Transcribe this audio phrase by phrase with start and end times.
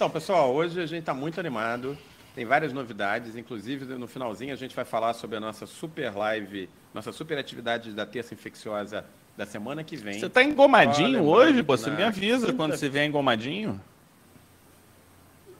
[0.00, 1.94] Então, pessoal, hoje a gente está muito animado.
[2.34, 6.70] Tem várias novidades, inclusive no finalzinho a gente vai falar sobre a nossa super live,
[6.94, 9.04] nossa super atividade da terça infecciosa
[9.36, 10.18] da semana que vem.
[10.18, 11.76] Você está engomadinho hoje, pô?
[11.76, 12.56] Você me avisa quinta...
[12.56, 13.78] quando você vier engomadinho?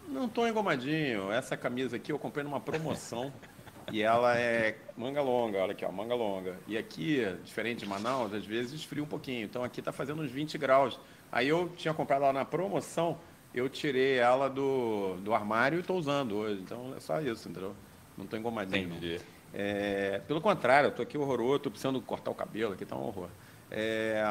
[0.09, 1.31] Não estou engomadinho.
[1.31, 3.31] Essa camisa aqui eu comprei numa promoção
[3.93, 6.57] e ela é manga longa, olha aqui, ó, manga longa.
[6.67, 9.45] E aqui, diferente de Manaus, às vezes esfria um pouquinho.
[9.45, 10.99] Então aqui está fazendo uns 20 graus.
[11.31, 13.19] Aí eu tinha comprado ela na promoção,
[13.55, 16.61] eu tirei ela do, do armário e estou usando hoje.
[16.61, 17.75] Então é só isso, entendeu?
[18.17, 18.89] Não estou engomadinho.
[18.89, 19.21] Entendi.
[19.53, 23.03] É, pelo contrário, eu estou aqui horroroso, estou precisando cortar o cabelo, aqui está um
[23.03, 23.29] horror.
[23.71, 24.23] É,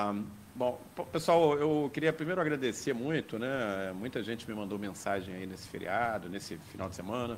[0.56, 0.80] bom,
[1.12, 3.94] pessoal, eu queria primeiro agradecer muito, né?
[3.94, 7.38] Muita gente me mandou mensagem aí nesse feriado, nesse final de semana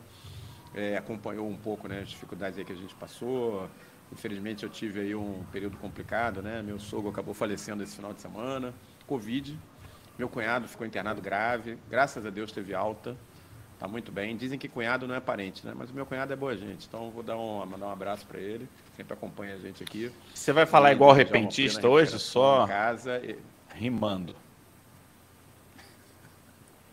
[0.74, 3.70] é, acompanhou um pouco né, as dificuldades aí que a gente passou.
[4.12, 6.62] Infelizmente eu tive aí um período complicado, né?
[6.62, 8.74] Meu sogro acabou falecendo esse final de semana,
[9.08, 9.58] Covid.
[10.22, 13.18] Meu cunhado ficou internado grave, graças a Deus teve alta,
[13.80, 14.38] tá muito bem.
[14.38, 15.74] Dizem que cunhado não é parente, né?
[15.76, 18.40] Mas o meu cunhado é boa gente, então vou dar um, mandar um abraço para
[18.40, 20.12] ele, sempre acompanha a gente aqui.
[20.32, 23.36] Você vai falar e, igual repentista hoje, só casa, e...
[23.74, 24.36] rimando.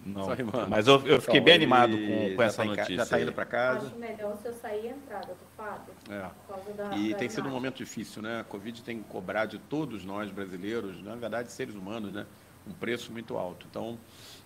[0.06, 0.27] Não,
[0.67, 2.97] mas eu, eu fiquei então, bem animado com, com essa tá notícia.
[2.97, 3.89] Já está indo para casa?
[3.89, 5.23] Acho melhor se eu sair e entrar,
[5.55, 5.93] Fábio.
[6.09, 6.31] É.
[6.75, 8.41] Da, e da tem sido um momento difícil, né?
[8.41, 12.25] A Covid tem que cobrar de todos nós brasileiros, na verdade, seres humanos, né?
[12.69, 13.67] Um preço muito alto.
[13.71, 13.99] Então,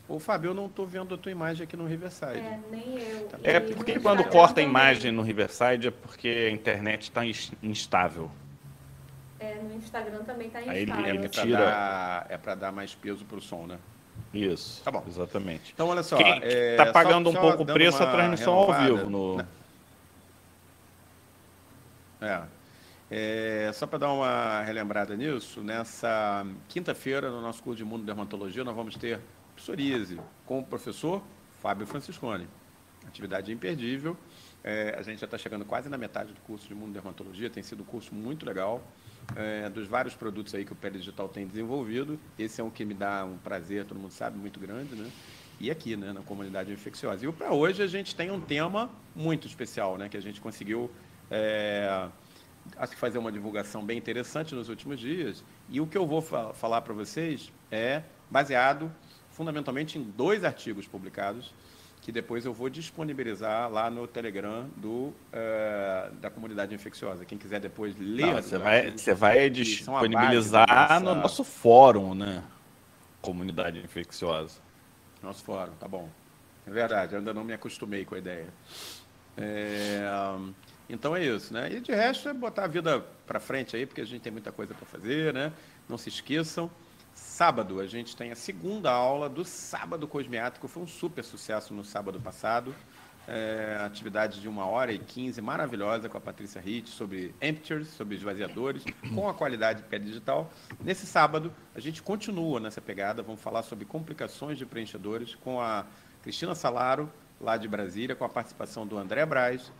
[0.08, 2.38] o Fábio, eu não estou vendo a tua imagem aqui no Riverside.
[2.38, 3.28] É, nem eu.
[3.28, 7.22] Tá é porque quando corta a imagem no Riverside é porque a internet está
[7.62, 8.30] instável.
[9.40, 10.94] É, no Instagram também está instável.
[10.94, 12.26] Aí ele, ele tira...
[12.28, 13.78] É para dar mais peso para o som, né?
[14.32, 14.82] Isso.
[14.84, 15.04] Tá bom.
[15.06, 15.72] Exatamente.
[15.72, 16.16] Então, olha só.
[16.16, 19.10] Quem está é, pagando só, um pouco o preço a transmissão ao vivo.
[19.10, 19.36] No...
[19.38, 19.46] Né?
[22.20, 22.42] É.
[23.14, 28.06] é só para dar uma relembrada nisso, nessa quinta-feira, no nosso curso de Mundo de
[28.06, 29.20] Dermatologia, nós vamos ter
[29.54, 31.22] psoríase com o professor
[31.60, 32.48] Fábio Franciscone.
[33.06, 34.16] Atividade imperdível.
[34.64, 37.50] É, a gente já está chegando quase na metade do curso de Mundo de Dermatologia,
[37.50, 38.82] tem sido um curso muito legal
[39.36, 42.18] é, dos vários produtos aí que o Pele Digital tem desenvolvido.
[42.38, 45.10] Esse é um que me dá um prazer, todo mundo sabe, muito grande, né?
[45.60, 47.26] E aqui, né, na comunidade infecciosa.
[47.26, 50.90] E para hoje a gente tem um tema muito especial, né, que a gente conseguiu
[51.30, 52.08] é,
[52.76, 55.44] acho que fazer uma divulgação bem interessante nos últimos dias.
[55.68, 58.92] E o que eu vou fa falar para vocês é baseado
[59.30, 61.52] fundamentalmente em dois artigos publicados
[62.02, 67.24] que depois eu vou disponibilizar lá no Telegram do, uh, da comunidade infecciosa.
[67.24, 68.26] Quem quiser depois ler.
[68.26, 72.42] Não, você, vai, você vai disponibilizar no nosso fórum, né?
[73.20, 74.58] Comunidade infecciosa.
[75.22, 76.10] Nosso fórum, tá bom.
[76.66, 78.48] É verdade, eu ainda não me acostumei com a ideia.
[79.36, 80.02] É,
[80.92, 81.72] então é isso, né?
[81.72, 84.52] E de resto é botar a vida para frente aí, porque a gente tem muita
[84.52, 85.50] coisa para fazer, né?
[85.88, 86.70] Não se esqueçam.
[87.14, 90.68] Sábado, a gente tem a segunda aula do Sábado Cosmiátrico.
[90.68, 92.74] Foi um super sucesso no sábado passado.
[93.26, 98.16] É, atividade de uma hora e quinze, maravilhosa, com a Patrícia Hitt, sobre empters, sobre
[98.16, 100.52] esvaziadores, com a qualidade pé digital.
[100.80, 103.22] Nesse sábado, a gente continua nessa pegada.
[103.22, 105.86] Vamos falar sobre complicações de preenchedores com a
[106.22, 107.10] Cristina Salaro,
[107.40, 109.72] lá de Brasília, com a participação do André Braz,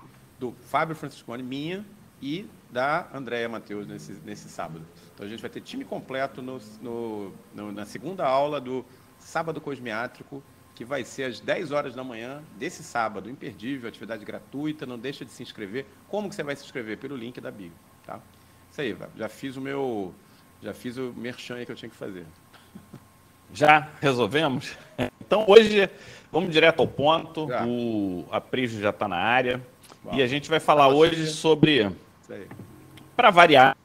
[0.43, 1.85] do Fábio Franciscone, minha,
[2.21, 4.85] e da Andréia Matheus nesse, nesse sábado.
[5.15, 8.85] Então a gente vai ter time completo no, no, no, na segunda aula do
[9.21, 10.43] Sábado Cosmiátrico,
[10.75, 15.25] que vai ser às 10 horas da manhã desse sábado, imperdível, atividade gratuita, não deixa
[15.25, 15.87] de se inscrever.
[16.09, 16.99] Como que você vai se inscrever?
[16.99, 17.73] Pelo link da Bio,
[18.05, 18.19] tá?
[18.69, 20.13] Isso aí, já fiz o meu,
[20.61, 22.27] já fiz o merchan que eu tinha que fazer.
[23.55, 24.79] Já resolvemos?
[25.21, 25.87] Então hoje
[26.31, 27.67] vamos direto ao ponto, já.
[27.67, 29.61] o Aprígio já está na área,
[30.05, 31.89] Bom, e a gente vai falar hoje sobre,
[33.15, 33.77] para variar,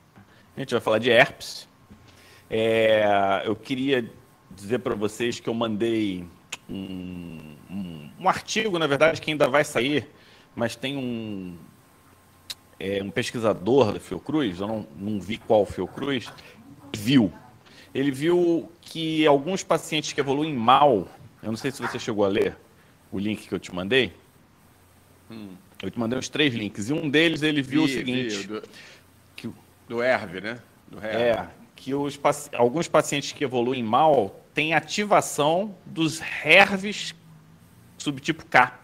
[0.55, 1.67] a gente vai falar de herpes.
[2.49, 4.09] É, eu queria
[4.49, 6.25] dizer para vocês que eu mandei
[6.67, 10.09] um, um, um, artigo, na verdade, que ainda vai sair,
[10.55, 11.55] mas tem um,
[12.79, 16.31] é, um pesquisador da Fiocruz, eu não, não vi qual Fiocruz,
[16.95, 17.31] viu.
[17.93, 21.07] Ele viu que alguns pacientes que evoluem mal,
[21.43, 22.57] eu não sei se você chegou a ler
[23.11, 24.11] o link que eu te mandei.
[25.29, 25.49] Hum.
[25.81, 26.89] Eu te mandei os três links.
[26.89, 28.35] E um deles ele viu vi, o seguinte.
[28.35, 28.63] Vi, do...
[29.35, 29.51] Que
[29.87, 30.59] do ERV, né?
[30.87, 32.19] Do É, que os,
[32.53, 37.13] alguns pacientes que evoluem mal têm ativação dos HERVs
[37.97, 38.79] subtipo K.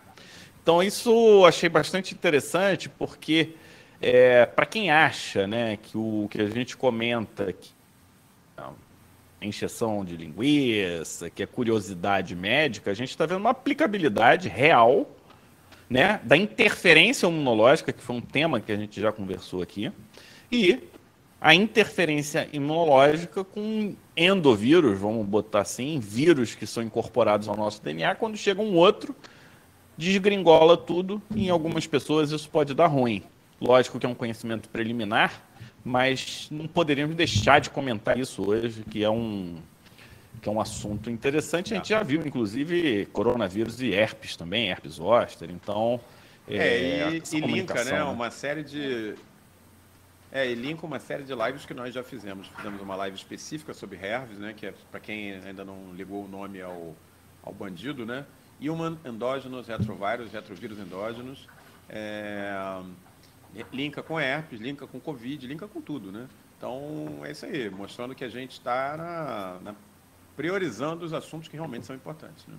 [0.61, 3.55] Então, isso achei bastante interessante, porque
[4.01, 7.71] é, para quem acha né, que o que a gente comenta, que
[8.57, 15.12] é encheção de linguiça, que é curiosidade médica, a gente está vendo uma aplicabilidade real
[15.93, 19.91] né, da interferência imunológica, que foi um tema que a gente já conversou aqui,
[20.51, 20.79] e
[21.39, 28.15] a interferência imunológica com endovírus, vamos botar assim, vírus que são incorporados ao nosso DNA,
[28.15, 29.15] quando chega um outro,
[29.95, 33.21] desgringola tudo, e em algumas pessoas isso pode dar ruim.
[33.61, 35.43] Lógico que é um conhecimento preliminar,
[35.85, 39.57] mas não poderíamos deixar de comentar isso hoje, que é um,
[40.41, 41.73] que é um assunto interessante.
[41.73, 45.49] A gente já viu, inclusive, coronavírus e herpes também, herpes zoster.
[45.49, 45.99] Então,
[46.47, 48.03] é, é e, e linka, né, né?
[48.03, 49.15] Uma série de
[50.35, 52.47] é, e linka uma série de lives que nós já fizemos.
[52.47, 54.51] Fizemos uma live específica sobre herpes, né?
[54.57, 56.95] Que é para quem ainda não ligou o nome ao,
[57.43, 58.25] ao bandido, né?
[58.59, 61.47] Human Endogenous Retrovirus, retrovírus endógenos.
[61.87, 62.81] É,
[63.71, 66.27] linka com herpes, linka com Covid, linka com tudo, né?
[66.57, 69.59] Então, é isso aí, mostrando que a gente está
[70.35, 72.55] priorizando os assuntos que realmente são importantes, né?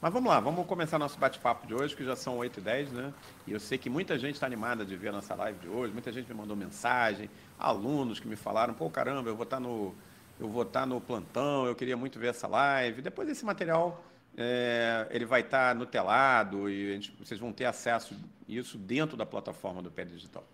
[0.00, 2.92] Mas vamos lá, vamos começar nosso bate-papo de hoje, que já são 8 e 10,
[2.92, 3.12] né?
[3.48, 5.92] E eu sei que muita gente está animada de ver a nossa live de hoje,
[5.92, 7.28] muita gente me mandou mensagem,
[7.58, 9.92] alunos que me falaram, pô, caramba, eu vou estar tá no,
[10.38, 13.02] eu vou estar tá no plantão, eu queria muito ver essa live.
[13.02, 14.04] Depois esse material,
[14.36, 18.18] é, ele vai estar tá no telado e gente, vocês vão ter acesso a
[18.48, 20.44] isso dentro da plataforma do Pé Digital.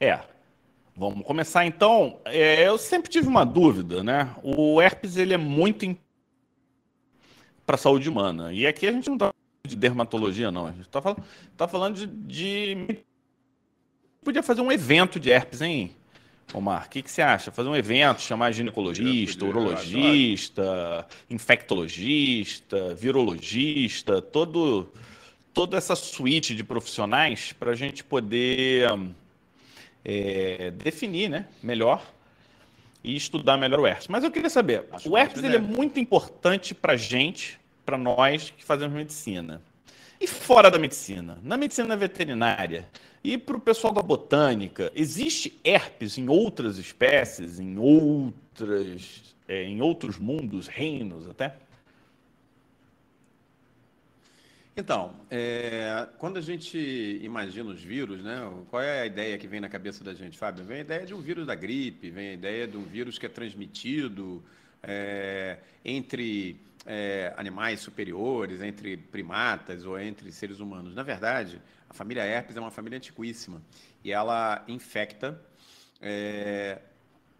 [0.00, 0.18] É,
[0.98, 2.18] Vamos começar então.
[2.24, 4.34] É, eu sempre tive uma dúvida, né?
[4.42, 6.08] O herpes ele é muito importante
[7.64, 8.52] para a saúde humana.
[8.52, 9.32] E aqui a gente não está
[9.64, 10.66] de dermatologia, não.
[10.66, 11.22] A gente está falando,
[11.56, 13.04] tá falando de, de,
[14.24, 15.92] Podia fazer um evento de herpes, hein,
[16.52, 16.86] Omar?
[16.86, 17.52] O que, que você acha?
[17.52, 24.92] Fazer um evento, chamar ginecologista, urologista, infectologista, virologista, todo,
[25.54, 28.88] toda essa suíte de profissionais para a gente poder
[30.04, 32.02] é, definir né, melhor
[33.02, 34.08] e estudar melhor o herpes.
[34.08, 37.96] Mas eu queria saber, Acho o herpes ele é muito importante para a gente, para
[37.96, 39.62] nós que fazemos medicina.
[40.20, 42.88] E fora da medicina, na medicina veterinária
[43.22, 49.80] e para o pessoal da botânica, existe herpes em outras espécies, em outras, é, em
[49.80, 51.54] outros mundos, reinos até?
[54.80, 56.78] Então, é, quando a gente
[57.20, 60.64] imagina os vírus, né, qual é a ideia que vem na cabeça da gente, Fábio?
[60.64, 63.26] Vem a ideia de um vírus da gripe, vem a ideia de um vírus que
[63.26, 64.40] é transmitido
[64.80, 70.94] é, entre é, animais superiores, entre primatas ou entre seres humanos.
[70.94, 71.60] Na verdade,
[71.90, 73.60] a família herpes é uma família antiquíssima
[74.04, 75.42] e ela infecta
[76.00, 76.78] é,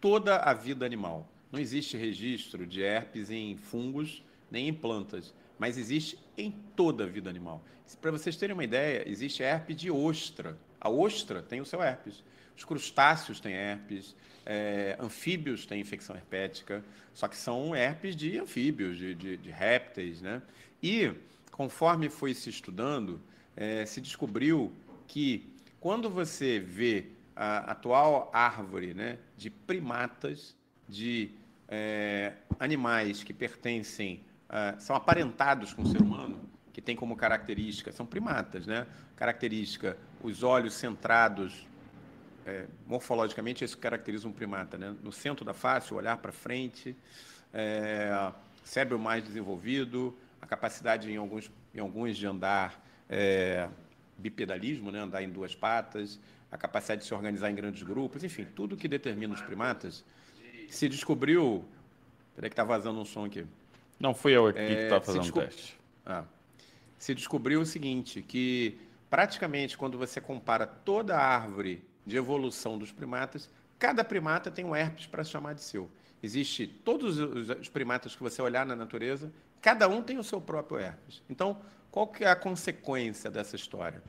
[0.01, 1.25] toda a vida animal.
[1.49, 4.21] Não existe registro de herpes em fungos
[4.51, 7.63] nem em plantas mas existe em toda a vida animal.
[8.01, 10.57] Para vocês terem uma ideia, existe herpes de ostra.
[10.79, 12.23] A ostra tem o seu herpes.
[12.55, 14.15] Os crustáceos têm herpes,
[14.45, 16.83] é, anfíbios têm infecção herpética,
[17.13, 20.21] só que são herpes de anfíbios, de, de, de répteis.
[20.21, 20.41] Né?
[20.81, 21.11] E,
[21.51, 23.21] conforme foi se estudando,
[23.55, 24.73] é, se descobriu
[25.07, 25.49] que
[25.79, 30.55] quando você vê a atual árvore né, de primatas,
[30.87, 31.31] de
[31.67, 36.39] é, animais que pertencem uh, são aparentados com o ser humano,
[36.73, 38.87] que tem como característica, são primatas, né?
[39.15, 41.67] Característica, os olhos centrados,
[42.45, 44.95] é, morfologicamente, isso caracteriza um primata, né?
[45.03, 46.95] No centro da face, o olhar para frente,
[47.53, 48.31] é,
[48.63, 53.67] cérebro mais desenvolvido, a capacidade em alguns, em alguns de andar é,
[54.17, 54.99] bipedalismo, né?
[54.99, 56.19] andar em duas patas,
[56.51, 60.03] a capacidade de se organizar em grandes grupos, enfim, tudo que determina os primatas,
[60.69, 61.65] se descobriu.
[62.35, 63.45] Peraí que está vazando um som aqui.
[63.99, 65.77] Não fui eu aqui é, que está fazendo o teste.
[66.05, 66.23] Ah.
[66.97, 72.91] Se descobriu o seguinte, que praticamente quando você compara toda a árvore de evolução dos
[72.91, 75.89] primatas, cada primata tem um herpes para chamar de seu.
[76.23, 79.31] Existe todos os primatas que você olhar na natureza,
[79.61, 81.21] cada um tem o seu próprio herpes.
[81.29, 84.01] Então, qual que é a consequência dessa história?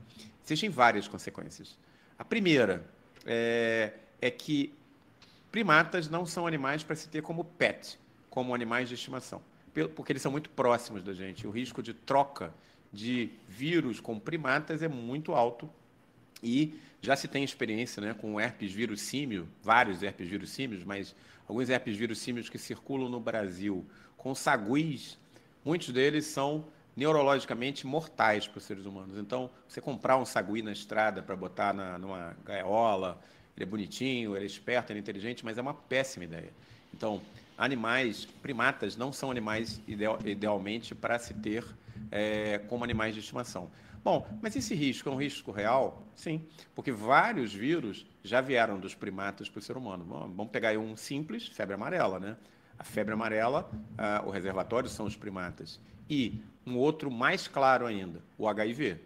[0.45, 1.77] Existem várias consequências.
[2.17, 2.85] A primeira
[3.25, 4.73] é, é que
[5.51, 7.97] primatas não são animais para se ter como pet,
[8.29, 9.41] como animais de estimação
[9.95, 11.47] porque eles são muito próximos da gente.
[11.47, 12.53] O risco de troca
[12.91, 15.69] de vírus com primatas é muito alto
[16.43, 21.15] e já se tem experiência né, com herpes vírus símio, vários herpes vírus símios, mas
[21.47, 23.85] alguns herpes vírus símios que circulam no Brasil
[24.17, 25.17] com saguis,
[25.65, 29.17] muitos deles são neurologicamente mortais para os seres humanos.
[29.17, 33.19] Então, você comprar um sagui na estrada para botar na, numa gaiola,
[33.55, 36.51] ele é bonitinho, ele é esperto, ele é inteligente, mas é uma péssima ideia.
[36.93, 37.21] Então,
[37.61, 41.63] animais, primatas, não são animais ideal, idealmente para se ter
[42.09, 43.69] é, como animais de estimação.
[44.03, 46.01] Bom, mas esse risco é um risco real?
[46.15, 50.03] Sim, porque vários vírus já vieram dos primatas para o ser humano.
[50.35, 52.35] Vamos pegar aí um simples, febre amarela, né?
[52.79, 55.79] A febre amarela, ah, o reservatório são os primatas.
[56.09, 58.97] E um outro mais claro ainda, o HIV.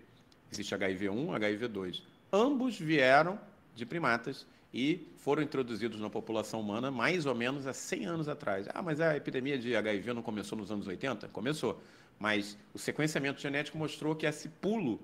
[0.50, 2.02] Existe HIV1, HIV2.
[2.32, 3.38] Ambos vieram
[3.76, 8.68] de primatas e foram introduzidos na população humana mais ou menos há 100 anos atrás.
[8.74, 11.30] Ah, mas a epidemia de HIV não começou nos anos 80?
[11.30, 11.82] Começou.
[12.20, 15.00] Mas o sequenciamento genético mostrou que esse pulo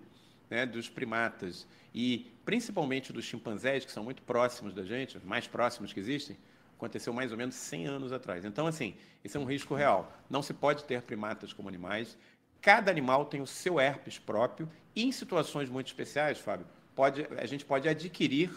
[0.50, 5.94] né, dos primatas e principalmente dos chimpanzés, que são muito próximos da gente, mais próximos
[5.94, 6.36] que existem,
[6.76, 8.44] aconteceu mais ou menos 100 anos atrás.
[8.44, 10.12] Então, assim, isso é um risco real.
[10.30, 12.18] Não se pode ter primatas como animais.
[12.62, 17.46] Cada animal tem o seu herpes próprio e, em situações muito especiais, Fábio, pode, a
[17.46, 18.52] gente pode adquirir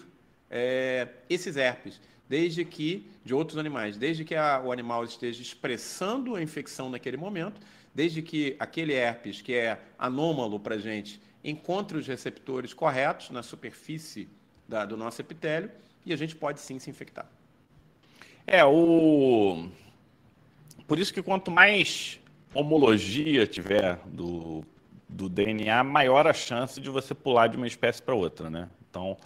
[0.56, 6.36] é, esses herpes, desde que, de outros animais, desde que a, o animal esteja expressando
[6.36, 7.60] a infecção naquele momento,
[7.92, 13.42] desde que aquele herpes, que é anômalo para a gente, encontre os receptores corretos na
[13.42, 14.28] superfície
[14.68, 15.70] da, do nosso epitélio
[16.06, 17.26] e a gente pode sim se infectar.
[18.46, 19.68] É, o.
[20.86, 22.20] Por isso que quanto mais
[22.54, 24.64] homologia tiver do,
[25.08, 28.68] do DNA, maior a chance de você pular de uma espécie para outra, né?
[28.94, 29.16] Então,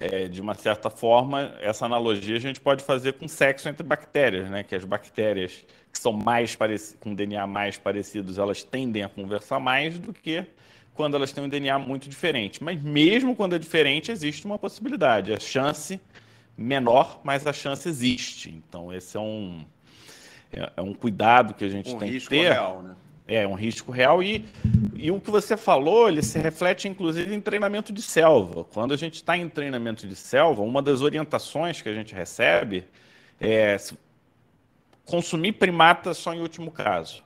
[0.00, 4.48] é, de uma certa forma, essa analogia a gente pode fazer com sexo entre bactérias,
[4.48, 4.62] né?
[4.62, 6.56] Que as bactérias que são mais
[6.98, 10.46] com DNA mais parecidos, elas tendem a conversar mais do que
[10.94, 12.64] quando elas têm um DNA muito diferente.
[12.64, 15.34] Mas mesmo quando é diferente, existe uma possibilidade.
[15.34, 16.00] A chance
[16.56, 18.48] menor, mas a chance existe.
[18.66, 19.62] Então, esse é um,
[20.50, 22.52] é, é um cuidado que a gente um tem que ter.
[22.52, 22.96] Real, né?
[23.28, 24.22] É, um risco real.
[24.22, 24.46] E,
[25.02, 28.62] e o que você falou, ele se reflete inclusive em treinamento de selva.
[28.62, 32.84] Quando a gente está em treinamento de selva, uma das orientações que a gente recebe
[33.40, 33.76] é
[35.04, 37.24] consumir primata só em último caso.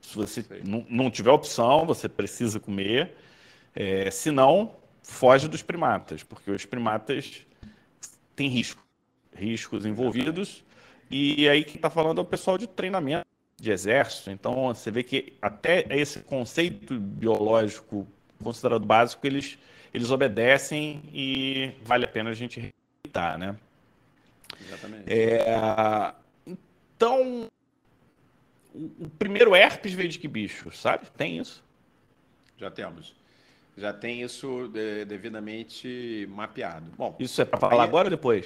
[0.00, 0.44] Se você
[0.88, 3.16] não tiver opção, você precisa comer.
[3.74, 7.44] É, se não, foge dos primatas, porque os primatas
[8.36, 8.80] têm risco,
[9.34, 10.62] riscos envolvidos.
[11.10, 13.26] E aí quem está falando é o pessoal de treinamento
[13.62, 14.28] de exército.
[14.28, 18.08] Então, você vê que até esse conceito biológico
[18.42, 19.56] considerado básico, eles,
[19.94, 23.56] eles obedecem e vale a pena a gente respeitar, né?
[24.66, 25.04] Exatamente.
[25.06, 26.12] É,
[26.44, 27.46] então,
[28.74, 31.06] o primeiro herpes veio de que bicho, sabe?
[31.16, 31.62] Tem isso?
[32.58, 33.14] Já temos.
[33.76, 34.72] Já tem isso
[35.06, 36.90] devidamente mapeado.
[36.98, 37.88] Bom, isso é para falar aí...
[37.88, 38.44] agora ou depois?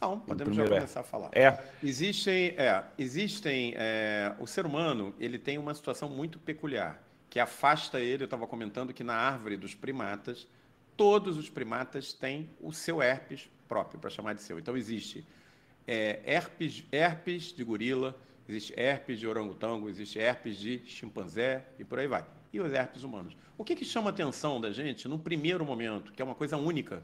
[0.00, 1.02] Não, podemos já começar é.
[1.02, 1.30] a falar.
[1.32, 1.62] É.
[1.82, 8.00] Existem, é, existem é, o ser humano ele tem uma situação muito peculiar que afasta
[8.00, 8.22] ele.
[8.22, 10.48] Eu estava comentando que na árvore dos primatas
[10.96, 14.58] todos os primatas têm o seu herpes próprio para chamar de seu.
[14.58, 15.24] Então existe
[15.86, 18.14] é, herpes, herpes de gorila,
[18.48, 22.24] existe herpes de orangotango, existe herpes de chimpanzé e por aí vai.
[22.52, 23.36] E os herpes humanos.
[23.56, 26.56] O que, que chama a atenção da gente no primeiro momento, que é uma coisa
[26.56, 27.02] única?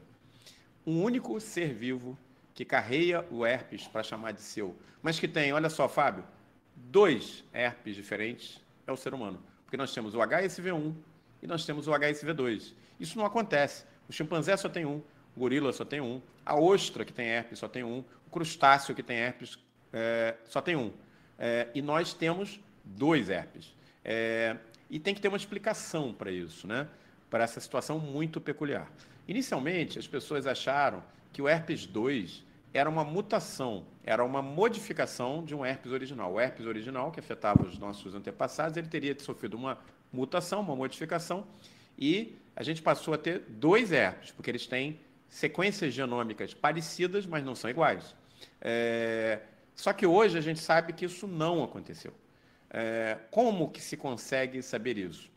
[0.85, 2.17] Um único ser vivo
[2.57, 6.23] que carreia o herpes para chamar de seu, mas que tem, olha só, Fábio,
[6.75, 9.39] dois herpes diferentes, é o ser humano.
[9.63, 10.95] Porque nós temos o HSV1
[11.43, 12.73] e nós temos o HSV2.
[12.99, 13.85] Isso não acontece.
[14.09, 15.03] O chimpanzé só tem um,
[15.35, 18.95] o gorila só tem um, a ostra que tem herpes só tem um, o crustáceo
[18.95, 19.59] que tem herpes
[19.93, 20.91] é, só tem um.
[21.37, 23.71] É, e nós temos dois herpes.
[24.03, 24.57] É,
[24.89, 26.87] e tem que ter uma explicação para isso, né?
[27.29, 28.91] para essa situação muito peculiar.
[29.27, 32.46] Inicialmente, as pessoas acharam que o herpes 2
[32.77, 36.33] era uma mutação, era uma modificação de um herpes original.
[36.33, 39.79] O herpes original, que afetava os nossos antepassados, ele teria sofrido uma
[40.13, 41.47] mutação, uma modificação,
[41.97, 47.43] e a gente passou a ter dois herpes, porque eles têm sequências genômicas parecidas, mas
[47.43, 48.15] não são iguais.
[48.61, 49.41] É...
[49.75, 52.13] Só que hoje a gente sabe que isso não aconteceu.
[52.69, 53.17] É...
[53.31, 55.31] Como que se consegue saber isso?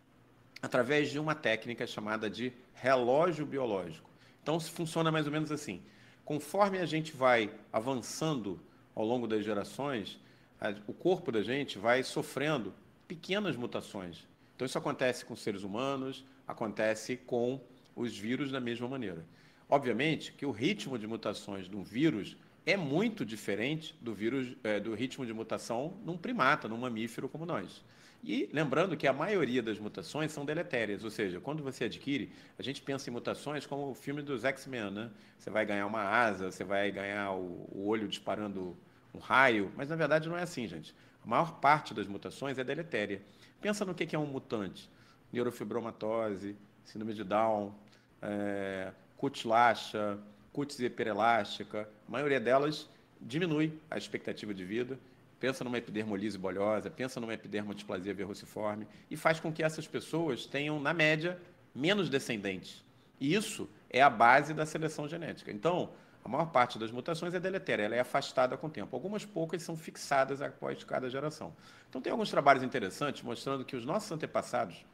[0.61, 4.11] Através de uma técnica chamada de relógio biológico.
[4.43, 5.83] Então, funciona mais ou menos assim
[6.25, 8.61] conforme a gente vai avançando
[8.95, 10.19] ao longo das gerações,
[10.61, 12.73] a, o corpo da gente vai sofrendo
[13.09, 14.27] pequenas mutações.
[14.55, 17.61] Então, isso acontece com seres humanos, acontece com
[17.97, 19.25] os vírus da mesma maneira.
[19.69, 22.37] Obviamente que o ritmo de mutações de um vírus
[22.67, 27.47] é muito diferente do vírus, é, do ritmo de mutação num primata, num mamífero como
[27.47, 27.83] nós.
[28.23, 32.63] E lembrando que a maioria das mutações são deletérias, ou seja, quando você adquire, a
[32.63, 35.11] gente pensa em mutações como o filme dos X-Men, né?
[35.39, 38.77] Você vai ganhar uma asa, você vai ganhar o, o olho disparando
[39.15, 40.95] um raio, mas na verdade não é assim, gente.
[41.25, 43.23] A maior parte das mutações é deletéria.
[43.61, 44.91] Pensa no que é um mutante:
[45.33, 47.75] neurofibromatose, síndrome de Down,
[48.21, 50.19] é, cutis laxa,
[50.53, 51.89] cutis hiperelástica.
[52.07, 54.99] A maioria delas diminui a expectativa de vida
[55.41, 60.79] pensa numa epidermolise bolhosa, pensa numa epidermodisplasia verruciforme e faz com que essas pessoas tenham,
[60.79, 61.41] na média,
[61.75, 62.85] menos descendentes.
[63.19, 65.51] E isso é a base da seleção genética.
[65.51, 65.91] Então,
[66.23, 68.95] a maior parte das mutações é deletéria, ela é afastada com o tempo.
[68.95, 71.55] Algumas poucas são fixadas após cada geração.
[71.89, 74.85] Então, tem alguns trabalhos interessantes mostrando que os nossos antepassados,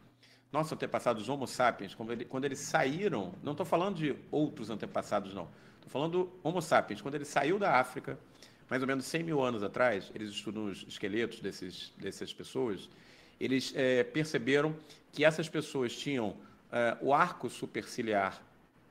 [0.52, 5.34] nossos antepassados Homo sapiens, quando, ele, quando eles saíram, não estou falando de outros antepassados,
[5.34, 5.48] não.
[5.74, 8.18] Estou falando Homo sapiens, quando ele saiu da África,
[8.68, 12.88] mais ou menos 100 mil anos atrás, eles estudam os esqueletos desses, dessas pessoas,
[13.38, 14.74] eles é, perceberam
[15.12, 16.36] que essas pessoas tinham
[16.72, 18.42] é, o arco superciliar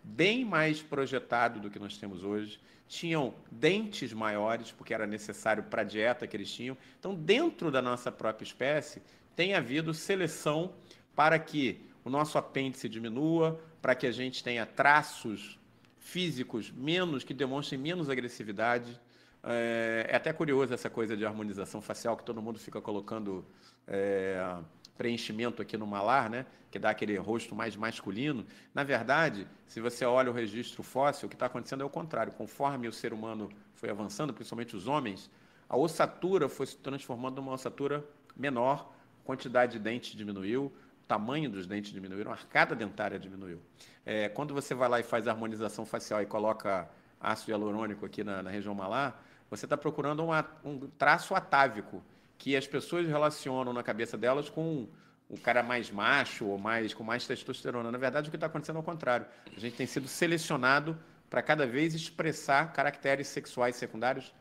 [0.04, 5.82] bem mais projetado do que nós temos hoje, tinham dentes maiores, porque era necessário para
[5.82, 6.78] a dieta que eles tinham.
[7.00, 9.02] Então, dentro da nossa própria espécie,
[9.36, 10.74] tem havido seleção
[11.16, 15.60] para que o nosso apêndice diminua, para que a gente tenha traços
[15.98, 19.00] físicos menos, que demonstrem menos agressividade.
[19.46, 23.46] É, é até curioso essa coisa de harmonização facial que todo mundo fica colocando.
[23.88, 24.58] É,
[24.98, 28.46] preenchimento aqui no malar, né, que dá aquele rosto mais masculino.
[28.74, 32.32] Na verdade, se você olha o registro fóssil, o que está acontecendo é o contrário.
[32.34, 35.30] Conforme o ser humano foi avançando, principalmente os homens,
[35.68, 38.04] a ossatura foi se transformando numa ossatura
[38.36, 40.72] menor, quantidade de dentes diminuiu,
[41.08, 43.60] tamanho dos dentes diminuíram, a arcada dentária diminuiu.
[44.06, 48.24] É, quando você vai lá e faz a harmonização facial e coloca ácido hialurônico aqui
[48.24, 52.04] na, na região malar, você está procurando uma, um traço atávico
[52.38, 54.88] que as pessoas relacionam na cabeça delas com
[55.30, 57.92] o cara mais macho ou mais com mais testosterona.
[57.92, 59.26] Na verdade, o que está acontecendo é o contrário.
[59.56, 60.98] A gente tem sido selecionado
[61.30, 64.34] para cada vez expressar caracteres sexuais secundários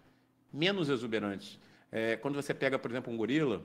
[0.52, 1.58] menos exuberantes.
[1.90, 3.62] É, quando você pega, por exemplo, um gorila,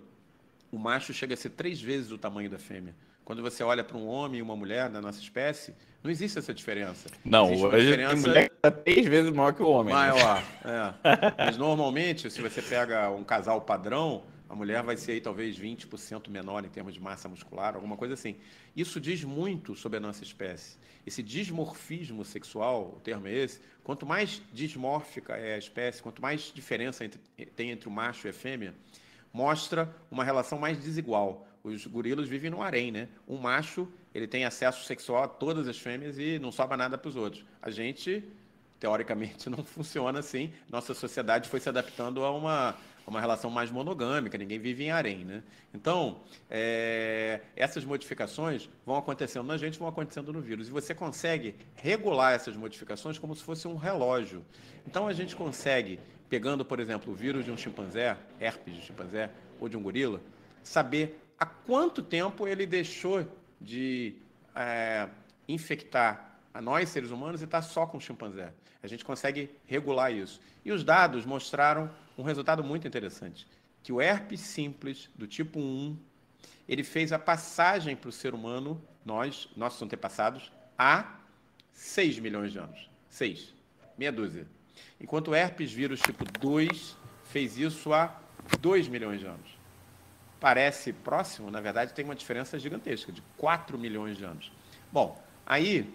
[0.72, 2.96] o macho chega a ser três vezes o tamanho da fêmea.
[3.30, 6.52] Quando você olha para um homem e uma mulher na nossa espécie, não existe essa
[6.52, 7.12] diferença.
[7.24, 8.14] Não, existe hoje diferença...
[8.14, 9.94] tem mulher que é três vezes maior que o homem.
[9.94, 10.00] Né?
[10.00, 10.96] Maior, né?
[11.04, 11.36] é.
[11.46, 16.28] Mas normalmente, se você pega um casal padrão, a mulher vai ser aí talvez 20%
[16.28, 18.36] menor em termos de massa muscular, alguma coisa assim.
[18.76, 20.80] Isso diz muito sobre a nossa espécie.
[21.06, 26.52] Esse dismorfismo sexual, o termo é esse, quanto mais dismórfica é a espécie, quanto mais
[26.52, 27.20] diferença entre,
[27.56, 28.74] tem entre o macho e a fêmea,
[29.32, 33.08] mostra uma relação mais desigual os gorilas vivem no harém, né?
[33.28, 37.10] Um macho, ele tem acesso sexual a todas as fêmeas e não sobra nada para
[37.10, 37.46] os outros.
[37.62, 38.24] A gente,
[38.80, 40.54] teoricamente, não funciona assim.
[40.70, 42.70] Nossa sociedade foi se adaptando a uma,
[43.06, 45.44] a uma relação mais monogâmica, ninguém vive em harém, né?
[45.74, 50.70] Então, é, essas modificações vão acontecendo na gente, vão acontecendo no vírus.
[50.70, 54.46] E você consegue regular essas modificações como se fosse um relógio.
[54.88, 59.30] Então, a gente consegue, pegando, por exemplo, o vírus de um chimpanzé, herpes de chimpanzé,
[59.60, 60.22] ou de um gorila,
[60.64, 63.26] saber há quanto tempo ele deixou
[63.62, 64.16] de
[64.56, 65.08] é,
[65.48, 68.52] infectar a nós, seres humanos, e está só com o chimpanzé.
[68.84, 70.42] A gente consegue regular isso.
[70.66, 73.48] E os dados mostraram um resultado muito interessante,
[73.82, 75.98] que o herpes simples, do tipo 1,
[76.68, 81.16] ele fez a passagem para o ser humano, nós, nossos antepassados, há
[81.72, 82.90] 6 milhões de anos.
[83.10, 83.54] 6.
[83.98, 84.46] Meia dúzia.
[85.00, 88.20] Enquanto o herpes vírus tipo 2 fez isso há
[88.60, 89.59] 2 milhões de anos
[90.40, 94.52] parece próximo, na verdade tem uma diferença gigantesca, de 4 milhões de anos.
[94.92, 95.94] Bom, aí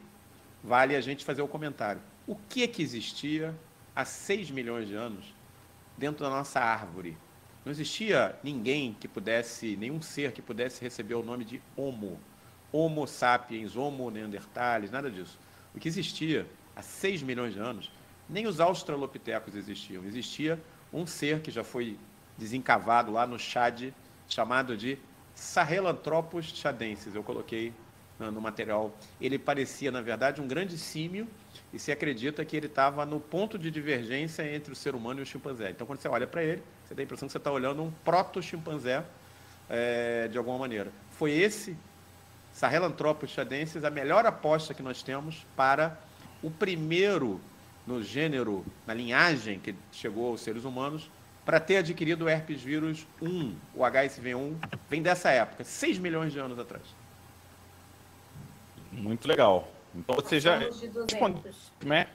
[0.62, 2.00] vale a gente fazer o comentário.
[2.26, 3.54] O que é que existia
[3.94, 5.34] há 6 milhões de anos
[5.96, 7.16] dentro da nossa árvore?
[7.64, 12.20] Não existia ninguém que pudesse, nenhum ser que pudesse receber o nome de Homo.
[12.70, 15.38] Homo sapiens, Homo neanderthalis, nada disso.
[15.74, 17.90] O que existia há 6 milhões de anos,
[18.28, 20.04] nem os australopitecos existiam.
[20.04, 20.60] Existia
[20.92, 21.98] um ser que já foi
[22.36, 23.92] desencavado lá no Chad,
[24.34, 24.98] chamado de
[25.34, 27.14] Sahelanthropus chadensis.
[27.14, 27.72] Eu coloquei
[28.18, 28.96] no material.
[29.20, 31.28] Ele parecia, na verdade, um grande símio
[31.72, 35.22] e se acredita que ele estava no ponto de divergência entre o ser humano e
[35.22, 35.70] o chimpanzé.
[35.70, 37.90] Então, quando você olha para ele, você tem a impressão que você está olhando um
[38.04, 39.04] proto-chimpanzé
[39.68, 40.90] é, de alguma maneira.
[41.12, 41.76] Foi esse,
[42.52, 45.98] Sahelanthropus chadensis, a melhor aposta que nós temos para
[46.42, 47.40] o primeiro
[47.86, 51.10] no gênero, na linhagem que chegou aos seres humanos,
[51.44, 54.54] para ter adquirido o herpes vírus 1, o HSV1,
[54.88, 56.82] vem dessa época, 6 milhões de anos atrás.
[58.90, 59.68] Muito legal.
[59.94, 61.52] Então você já respondeu,
[61.84, 62.06] né?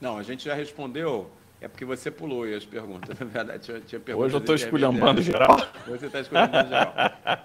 [0.00, 1.30] Não, a gente já respondeu.
[1.60, 3.16] É porque você pulou aí as perguntas.
[3.20, 4.26] Na verdade, tinha, tinha perguntas.
[4.26, 5.56] Hoje eu estou esculhambando geral.
[5.86, 6.94] Você está esculhambando geral.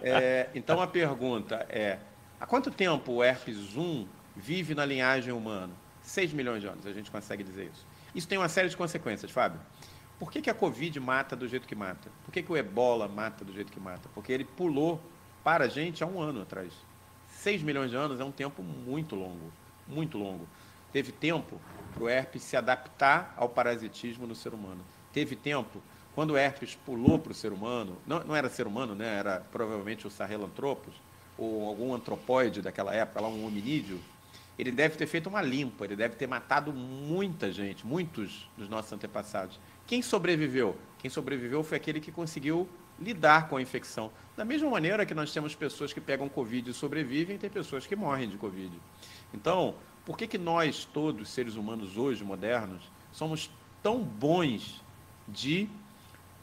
[0.02, 2.00] É, então a pergunta é:
[2.40, 5.74] há quanto tempo o herpes 1 vive na linhagem humana?
[6.02, 7.86] 6 milhões de anos, a gente consegue dizer isso.
[8.14, 9.60] Isso tem uma série de consequências, Fábio.
[10.18, 12.10] Por que, que a Covid mata do jeito que mata?
[12.24, 14.10] Por que, que o ebola mata do jeito que mata?
[14.14, 15.02] Porque ele pulou
[15.44, 16.72] para a gente há um ano atrás.
[17.28, 19.52] 6 milhões de anos é um tempo muito longo,
[19.88, 20.48] muito longo.
[20.92, 21.60] Teve tempo
[21.94, 24.82] para o herpes se adaptar ao parasitismo no ser humano.
[25.12, 25.82] Teve tempo,
[26.14, 29.18] quando o herpes pulou para o ser humano, não, não era ser humano, né?
[29.18, 30.94] era provavelmente o Sahelanthropus,
[31.38, 34.00] ou algum antropóide daquela época, lá um hominídeo,
[34.58, 38.92] ele deve ter feito uma limpa, ele deve ter matado muita gente, muitos dos nossos
[38.94, 39.60] antepassados.
[39.88, 40.76] Quem sobreviveu?
[41.00, 42.68] Quem sobreviveu foi aquele que conseguiu
[43.00, 44.12] lidar com a infecção.
[44.36, 47.96] Da mesma maneira que nós temos pessoas que pegam Covid e sobrevivem, tem pessoas que
[47.96, 48.72] morrem de Covid.
[49.34, 53.50] Então, Por que, que nós, todos, seres humanos hoje, modernos, somos
[53.82, 54.84] tão bons
[55.28, 55.68] de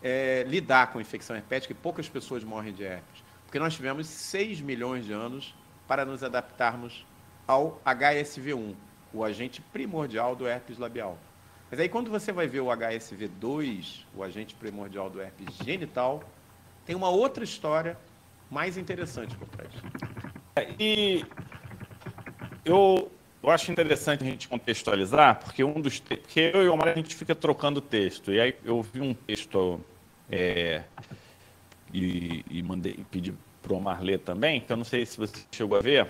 [0.02, 3.22] é, lidar com a infecção herpética e poucas pessoas morrem de herpes?
[3.46, 5.54] Porque nós tivemos 6 milhões de anos
[5.86, 7.06] para nos adaptarmos
[7.46, 8.74] ao HSV1,
[9.12, 11.16] o agente primordial do herpes labial.
[11.72, 16.22] Mas aí quando você vai ver o HSV2, o agente primordial do herpes genital,
[16.84, 17.96] tem uma outra história
[18.50, 19.72] mais interessante por trás.
[20.78, 21.24] E
[22.62, 23.10] eu,
[23.42, 26.94] eu acho interessante a gente contextualizar, porque um dos porque eu e o Omar a
[26.94, 28.30] gente fica trocando texto.
[28.30, 29.80] E aí eu vi um texto
[30.30, 30.82] é,
[31.90, 33.32] e, e mandei pedi
[33.62, 36.06] para o Omar ler também, que eu não sei se você chegou a ver.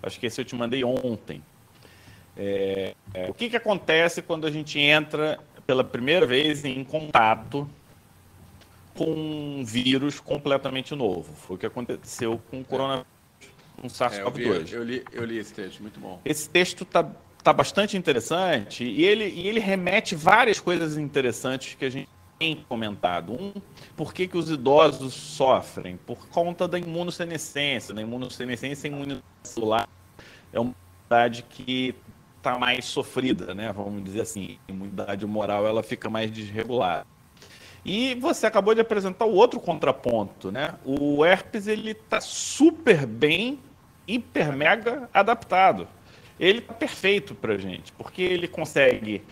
[0.00, 1.42] Acho que esse eu te mandei ontem.
[2.36, 7.68] É, é, o que, que acontece quando a gente entra pela primeira vez em contato
[8.94, 11.32] com um vírus completamente novo?
[11.34, 13.06] Foi o que aconteceu com o coronavírus,
[13.76, 14.72] com o SARS-CoV-2.
[14.72, 16.20] É, eu, eu, li, eu li esse texto, muito bom.
[16.24, 17.06] Esse texto está
[17.42, 22.56] tá bastante interessante e ele, e ele remete várias coisas interessantes que a gente tem
[22.68, 23.32] comentado.
[23.32, 23.52] Um,
[23.96, 25.96] por que, que os idosos sofrem?
[25.96, 27.94] Por conta da imunossenescência.
[27.94, 29.88] Da imunossenescência imunidade celular
[30.52, 31.94] é uma imunidade que
[32.42, 33.72] está mais sofrida, né?
[33.72, 37.06] Vamos dizer assim, a imunidade moral ela fica mais desregulada.
[37.84, 40.74] E você acabou de apresentar o outro contraponto, né?
[40.84, 43.60] O herpes ele está super bem,
[44.06, 45.86] hiper mega adaptado.
[46.38, 49.22] Ele está perfeito para gente, porque ele consegue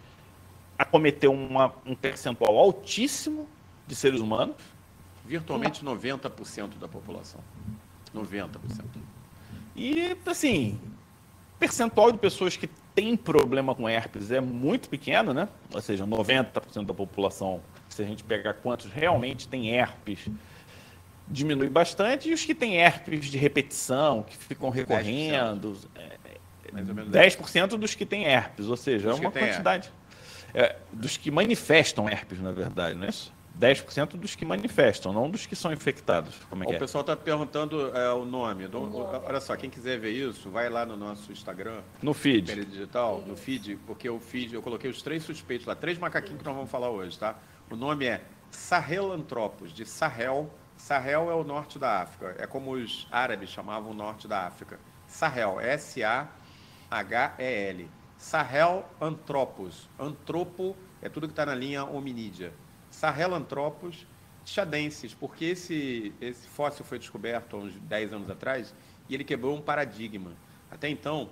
[0.78, 3.48] acometer uma, um percentual altíssimo
[3.86, 4.56] de seres humanos.
[5.24, 7.40] Virtualmente 90% da população.
[8.14, 8.48] 90%.
[9.76, 10.78] E, assim,
[11.58, 12.68] percentual de pessoas que
[13.00, 15.48] têm problema com herpes é muito pequeno, né?
[15.72, 20.28] Ou seja, 90% da população, se a gente pegar quantos realmente têm herpes,
[21.26, 22.28] diminui bastante.
[22.28, 25.78] E os que têm herpes de repetição, que ficam recorrendo,
[26.74, 29.90] 10%, é, 10% dos que têm herpes, ou seja, é uma quantidade.
[30.52, 33.32] É, dos que manifestam herpes, na verdade, não é isso?
[33.60, 36.34] 10% dos que manifestam, não dos que são infectados.
[36.48, 36.78] Como é o é?
[36.78, 38.66] pessoal está perguntando é, o nome.
[38.72, 41.82] Olha só, quem quiser ver isso, vai lá no nosso Instagram.
[42.00, 42.64] No feed.
[42.64, 46.44] Digital, no feed, porque o feed, eu coloquei os três suspeitos lá, três macaquinhos que
[46.46, 47.36] nós vamos falar hoje, tá?
[47.70, 50.50] O nome é Sahelanthropus, de Sahel.
[50.76, 54.80] Sahel é o norte da África, é como os árabes chamavam o norte da África.
[55.06, 56.30] Sahel, S-A-H-E-L.
[58.16, 59.88] Sahel Anthropus.
[59.98, 62.52] Antropo é tudo que está na linha hominídea.
[63.00, 64.06] Sahelanthropus
[64.44, 68.74] chadensis, porque esse, esse fóssil foi descoberto há uns 10 anos atrás
[69.08, 70.32] e ele quebrou um paradigma.
[70.70, 71.30] Até então,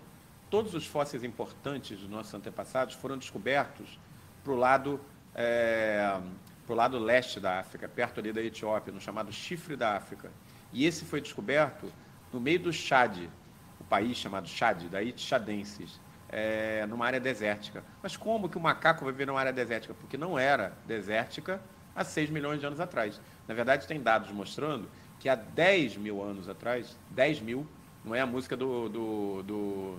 [0.49, 4.01] todos os fósseis importantes dos nossos antepassados foram descobertos
[4.43, 4.99] para o lado,
[5.35, 6.19] é,
[6.65, 10.33] pro lado leste da África, perto ali da Etiópia, no chamado Chifre da África.
[10.73, 11.93] E esse foi descoberto
[12.33, 13.29] no meio do Chad,
[13.79, 17.83] o país chamado Chad, daí chadensis é, numa área desértica.
[18.03, 19.95] Mas como que o macaco vai viver numa área desértica?
[19.95, 21.61] Porque não era desértica
[21.95, 23.21] há 6 milhões de anos atrás.
[23.47, 24.89] Na verdade, tem dados mostrando
[25.19, 27.67] que há 10 mil anos atrás, 10 mil,
[28.05, 29.99] não é a música do, do, do,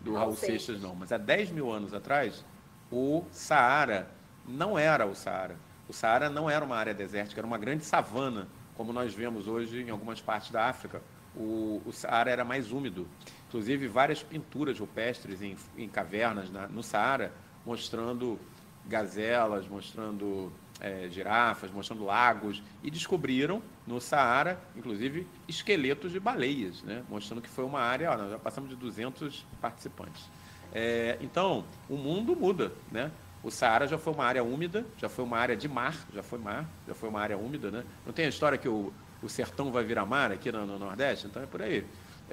[0.00, 2.44] do Raul Seixas, não, mas há 10 mil anos atrás,
[2.90, 4.08] o Saara
[4.46, 5.56] não era o Saara.
[5.88, 9.82] O Saara não era uma área desértica, era uma grande savana, como nós vemos hoje
[9.82, 11.02] em algumas partes da África.
[11.34, 13.08] O, o Saara era mais úmido
[13.52, 17.30] inclusive várias pinturas rupestres em, em cavernas na, no Saara,
[17.66, 18.40] mostrando
[18.86, 27.04] gazelas, mostrando é, girafas, mostrando lagos, e descobriram no Saara, inclusive, esqueletos de baleias, né?
[27.10, 30.24] mostrando que foi uma área, ó, nós já passamos de 200 participantes.
[30.72, 33.12] É, então, o mundo muda, né?
[33.42, 36.38] O Saara já foi uma área úmida, já foi uma área de mar, já foi
[36.38, 37.84] mar, já foi uma área úmida, né?
[38.06, 41.26] Não tem a história que o, o sertão vai virar mar aqui no, no Nordeste?
[41.26, 41.84] Então é por aí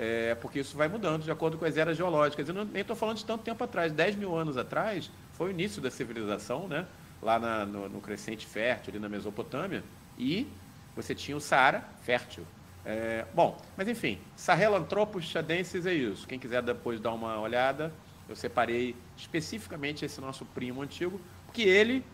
[0.02, 2.48] é, porque isso vai mudando de acordo com as eras geológicas.
[2.48, 5.52] Eu não, nem estou falando de tanto tempo atrás, 10 mil anos atrás, foi o
[5.52, 6.88] início da civilização, né?
[7.22, 9.84] lá na, no, no, crescente fértil, ali na Mesopotâmia,
[10.18, 10.48] e
[10.96, 12.46] você tinha o Saara fértil.
[12.86, 16.26] É, bom, mas enfim, Sahelanthropus chadensis é isso.
[16.26, 17.94] Quem quiser depois dar uma olhada,
[18.30, 22.06] eu separei especificamente esse nosso primo antigo, porque ele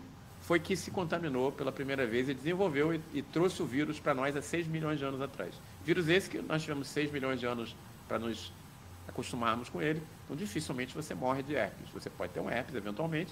[0.42, 4.16] foi que se contaminou pela primeira vez e desenvolveu e, e trouxe o vírus para
[4.16, 5.54] nós há 6 milhões de anos atrás.
[5.86, 7.76] Vírus esse que nós tivemos 6 milhões de anos
[8.08, 8.52] para nos
[9.08, 11.88] acostumarmos com ele, então dificilmente você morre de herpes.
[11.94, 13.32] Você pode ter um herpes eventualmente,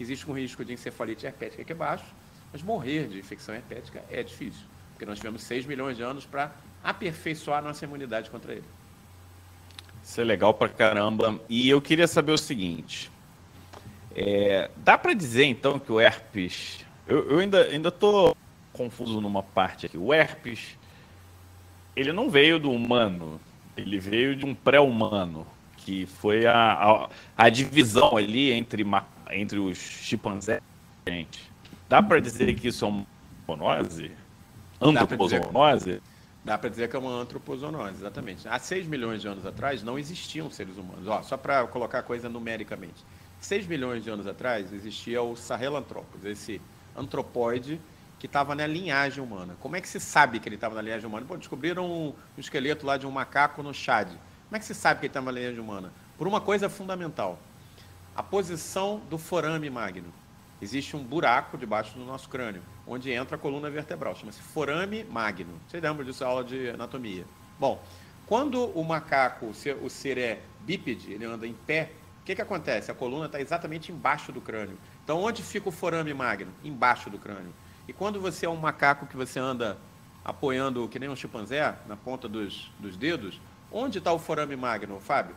[0.00, 2.04] existe um risco de encefalite herpética que é baixo,
[2.52, 6.50] mas morrer de infecção herpética é difícil, porque nós tivemos 6 milhões de anos para
[6.82, 8.64] aperfeiçoar nossa imunidade contra ele.
[10.02, 11.40] Isso é legal para caramba.
[11.48, 13.12] E eu queria saber o seguinte:
[14.12, 16.84] é, dá para dizer então que o herpes.
[17.06, 18.36] Eu, eu ainda ainda tô
[18.72, 19.96] confuso numa parte aqui.
[19.96, 20.76] O herpes
[21.94, 23.40] ele não veio do humano,
[23.76, 28.84] ele veio de um pré-humano Que foi a, a, a divisão ali entre,
[29.30, 30.60] entre os chimpanzés.
[31.06, 31.50] Gente,
[31.88, 33.06] dá para dizer que isso é uma
[33.46, 34.12] zoonose?
[34.80, 36.00] Antropozoonose?
[36.44, 38.48] Dá para dizer que é uma antropozoonose, exatamente.
[38.48, 41.06] Há 6 milhões de anos atrás não existiam seres humanos.
[41.06, 43.04] Ó, só para colocar a coisa numericamente.
[43.40, 46.60] 6 milhões de anos atrás existia o Sahelanthropus, esse
[46.96, 47.80] antropóide
[48.22, 49.56] que estava na linhagem humana.
[49.58, 51.26] Como é que se sabe que ele estava na linhagem humana?
[51.26, 54.10] Pô, descobriram um, um, esqueleto lá de um macaco no Chad.
[54.10, 55.92] Como é que se sabe que ele estava na linhagem humana?
[56.16, 57.36] Por uma coisa fundamental:
[58.14, 60.14] a posição do forame magno.
[60.60, 64.14] Existe um buraco debaixo do nosso crânio, onde entra a coluna vertebral.
[64.14, 65.60] Chama-se forame magno.
[65.66, 67.24] Vocês lembram disso na aula de anatomia?
[67.58, 67.82] Bom,
[68.24, 72.88] quando o macaco, o ser é bípede, ele anda em pé, o que, que acontece?
[72.88, 74.78] A coluna está exatamente embaixo do crânio.
[75.02, 76.52] Então, onde fica o forame magno?
[76.62, 77.52] Embaixo do crânio.
[77.86, 79.76] E quando você é um macaco que você anda
[80.24, 83.40] apoiando, que nem um chimpanzé, na ponta dos, dos dedos,
[83.70, 85.34] onde está o forame magno, Fábio?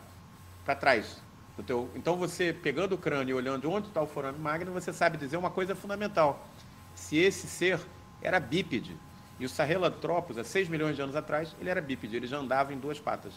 [0.64, 1.20] Para trás.
[1.66, 1.90] Teu...
[1.94, 5.36] Então, você pegando o crânio e olhando onde está o forame magno, você sabe dizer
[5.36, 6.46] uma coisa fundamental.
[6.94, 7.80] Se esse ser
[8.22, 8.96] era bípede,
[9.38, 12.72] e o Sahelanthropus, há 6 milhões de anos atrás, ele era bípede, ele já andava
[12.72, 13.34] em duas patas.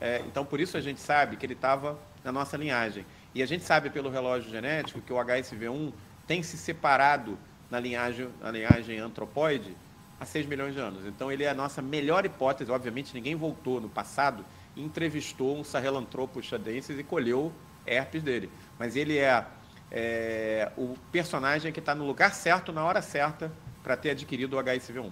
[0.00, 3.04] É, então, por isso a gente sabe que ele estava na nossa linhagem.
[3.34, 5.92] E a gente sabe pelo relógio genético que o HSV1
[6.26, 7.38] tem se separado
[7.70, 9.76] na linhagem, na linhagem antropóide
[10.20, 11.06] há 6 milhões de anos.
[11.06, 12.70] Então, ele é a nossa melhor hipótese.
[12.70, 17.52] Obviamente, ninguém voltou no passado e entrevistou um Sahelanthropus chadensis e colheu
[17.86, 18.50] herpes dele.
[18.78, 19.44] Mas ele é,
[19.90, 23.52] é o personagem que está no lugar certo, na hora certa,
[23.82, 25.10] para ter adquirido o HSV1.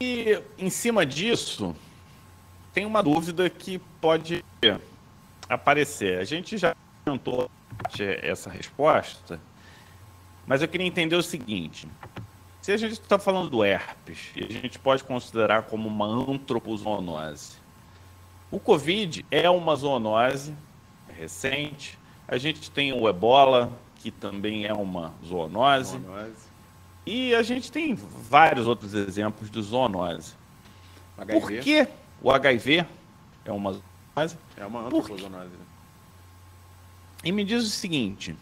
[0.00, 1.76] E, em cima disso,
[2.72, 4.44] tem uma dúvida que pode
[5.48, 6.18] aparecer.
[6.18, 7.50] A gente já tentou
[8.22, 9.40] essa resposta,
[10.46, 11.88] mas eu queria entender o seguinte:
[12.60, 17.56] se a gente está falando do herpes, e a gente pode considerar como uma antropozoonose,
[18.50, 20.54] o Covid é uma zoonose
[21.08, 21.98] recente.
[22.28, 25.98] A gente tem o ebola, que também é uma zoonose.
[25.98, 26.52] zoonose.
[27.04, 30.34] E a gente tem vários outros exemplos de zoonose.
[31.18, 31.40] HIV.
[31.40, 31.88] Por que
[32.22, 32.86] o HIV
[33.44, 34.38] é uma zoonose?
[34.56, 35.48] É uma antropozoonose.
[35.48, 35.66] Né?
[37.24, 38.36] E me diz o seguinte,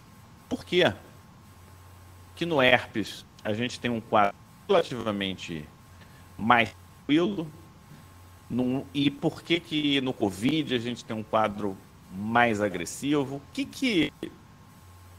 [0.48, 0.82] por que
[2.40, 4.34] que no herpes a gente tem um quadro
[4.66, 5.68] relativamente
[6.38, 6.74] mais
[7.04, 7.46] tranquilo
[8.48, 11.76] no, e por que que no Covid a gente tem um quadro
[12.10, 13.36] mais agressivo?
[13.36, 14.10] O que que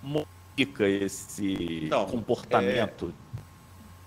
[0.02, 3.14] modifica esse então, comportamento?
[3.38, 3.42] É...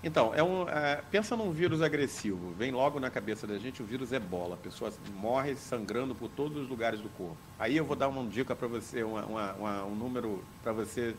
[0.07, 2.51] Então, é um, é, pensa num vírus agressivo.
[2.51, 4.55] Vem logo na cabeça da gente o vírus ebola.
[4.55, 7.37] A pessoa morre sangrando por todos os lugares do corpo.
[7.57, 11.15] Aí eu vou dar uma dica para você, uma, uma, uma, um número para você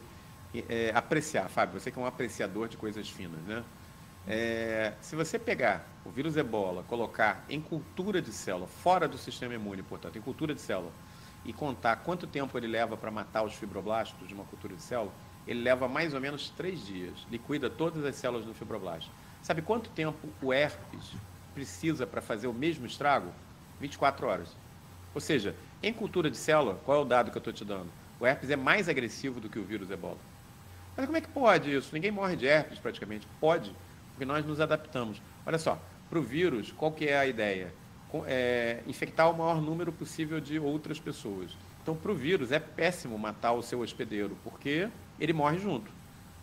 [0.68, 1.78] é, apreciar, Fábio.
[1.78, 3.64] Você que é um apreciador de coisas finas, né?
[4.28, 9.54] É, se você pegar o vírus ebola, colocar em cultura de célula, fora do sistema
[9.54, 10.90] imune, portanto, em cultura de célula,
[11.44, 15.12] e contar quanto tempo ele leva para matar os fibroblastos de uma cultura de célula,
[15.46, 19.10] ele leva mais ou menos três dias, liquida todas as células do fibroblasto.
[19.42, 21.12] Sabe quanto tempo o herpes
[21.54, 23.32] precisa para fazer o mesmo estrago?
[23.80, 24.56] 24 horas.
[25.14, 27.88] Ou seja, em cultura de célula, qual é o dado que eu estou te dando?
[28.18, 30.18] O herpes é mais agressivo do que o vírus ebola.
[30.96, 31.90] Mas como é que pode isso?
[31.92, 33.26] Ninguém morre de herpes praticamente.
[33.38, 33.74] Pode,
[34.12, 35.20] porque nós nos adaptamos.
[35.44, 37.72] Olha só, para o vírus, qual que é a ideia?
[38.26, 41.50] É, infectar o maior número possível de outras pessoas.
[41.82, 44.88] Então, para o vírus, é péssimo matar o seu hospedeiro, porque
[45.20, 45.90] ele morre junto.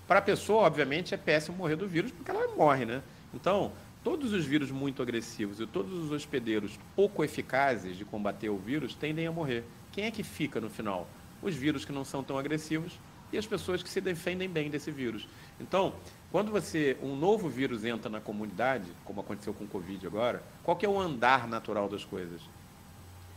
[0.07, 3.01] Para a pessoa, obviamente, é péssimo morrer do vírus, porque ela morre, né?
[3.33, 3.71] Então,
[4.03, 8.93] todos os vírus muito agressivos e todos os hospedeiros pouco eficazes de combater o vírus
[8.93, 9.63] tendem a morrer.
[9.91, 11.07] Quem é que fica no final?
[11.41, 12.99] Os vírus que não são tão agressivos
[13.33, 15.27] e as pessoas que se defendem bem desse vírus.
[15.59, 15.95] Então,
[16.31, 20.77] quando você um novo vírus entra na comunidade, como aconteceu com o Covid agora, qual
[20.77, 22.41] que é o andar natural das coisas?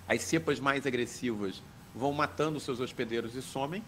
[0.06, 1.62] As cepas mais agressivas
[1.94, 3.82] vão matando seus hospedeiros e somem,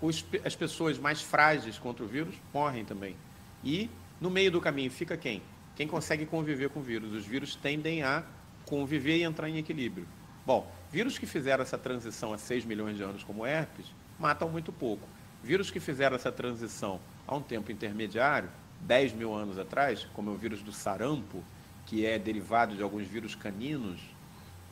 [0.00, 3.16] os, as pessoas mais frágeis contra o vírus morrem também.
[3.64, 5.42] E no meio do caminho fica quem?
[5.74, 7.12] Quem consegue conviver com o vírus.
[7.12, 8.22] Os vírus tendem a
[8.64, 10.06] conviver e entrar em equilíbrio.
[10.46, 13.86] Bom, vírus que fizeram essa transição há 6 milhões de anos, como herpes,
[14.18, 15.08] matam muito pouco.
[15.42, 18.50] Vírus que fizeram essa transição há um tempo intermediário,
[18.80, 21.42] 10 mil anos atrás, como é o vírus do sarampo,
[21.86, 24.00] que é derivado de alguns vírus caninos,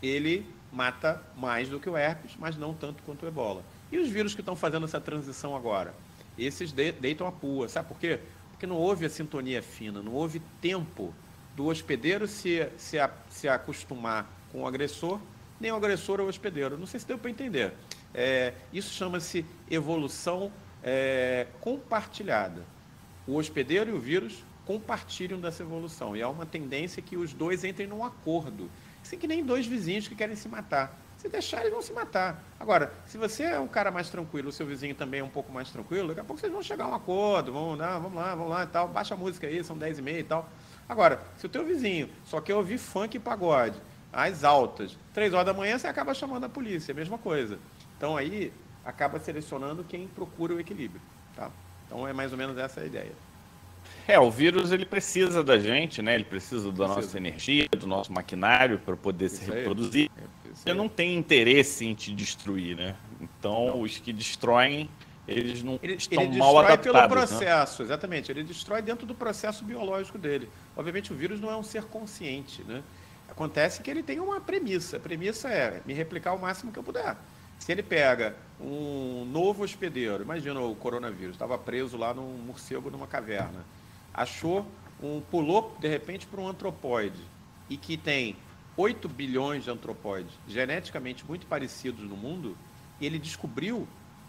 [0.02, 3.64] ele mata mais do que o herpes, mas não tanto quanto o ebola.
[3.90, 5.94] E os vírus que estão fazendo essa transição agora?
[6.38, 7.68] Esses deitam a pua.
[7.68, 8.20] Sabe por quê?
[8.50, 11.14] Porque não houve a sintonia fina, não houve tempo
[11.54, 12.98] do hospedeiro se, se,
[13.30, 15.18] se acostumar com o agressor,
[15.58, 16.76] nem o agressor ao hospedeiro.
[16.76, 17.72] Não sei se deu para entender.
[18.16, 20.50] É, isso chama-se evolução
[20.82, 22.64] é, compartilhada.
[23.26, 26.16] O hospedeiro e o vírus compartilham dessa evolução.
[26.16, 28.70] E há uma tendência que os dois entrem num acordo.
[29.02, 30.98] Assim que nem dois vizinhos que querem se matar.
[31.18, 32.42] Se deixar, eles vão se matar.
[32.58, 35.52] Agora, se você é um cara mais tranquilo, o seu vizinho também é um pouco
[35.52, 38.34] mais tranquilo, daqui a pouco vocês vão chegar a um acordo, vão, não, vamos lá,
[38.34, 40.48] vamos lá e tal, baixa a música aí, são 10 e meia e tal.
[40.88, 43.80] Agora, se o teu vizinho só quer ouvir funk e pagode,
[44.12, 47.58] às altas, 3 horas da manhã, você acaba chamando a polícia, é a mesma coisa.
[47.96, 48.52] Então aí
[48.84, 51.00] acaba selecionando quem procura o equilíbrio.
[51.34, 51.50] Tá?
[51.86, 53.12] Então é mais ou menos essa a ideia.
[54.06, 56.14] É, o vírus ele precisa da gente, né?
[56.14, 56.94] Ele precisa da precisa.
[56.94, 60.10] nossa energia, do nosso maquinário para poder Isso se reproduzir.
[60.16, 62.96] É, ele não tem interesse em te destruir, né?
[63.20, 63.80] Então, não.
[63.82, 64.88] os que destroem,
[65.26, 66.84] eles não ele, estão ele mal adaptados.
[66.84, 67.08] pelo né?
[67.08, 67.86] processo, né?
[67.86, 68.30] exatamente.
[68.30, 70.48] Ele destrói dentro do processo biológico dele.
[70.76, 72.82] Obviamente, o vírus não é um ser consciente, né?
[73.28, 74.98] Acontece que ele tem uma premissa.
[74.98, 77.16] A premissa é me replicar o máximo que eu puder.
[77.58, 83.06] Se ele pega um novo hospedeiro, imagina o coronavírus, estava preso lá num morcego numa
[83.06, 83.64] caverna
[84.16, 84.66] achou
[85.02, 87.20] um pulou de repente para um antropóide
[87.68, 88.34] e que tem
[88.76, 92.56] 8 bilhões de antropóides geneticamente muito parecidos no mundo,
[92.98, 93.86] e ele descobriu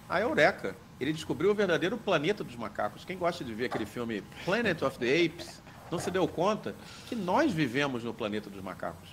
[0.10, 0.76] a Eureka.
[1.00, 3.06] Ele descobriu o verdadeiro planeta dos macacos.
[3.06, 5.62] Quem gosta de ver aquele filme Planet of the Apes
[5.92, 6.76] não se deu conta
[7.08, 9.10] que nós vivemos no planeta dos macacos.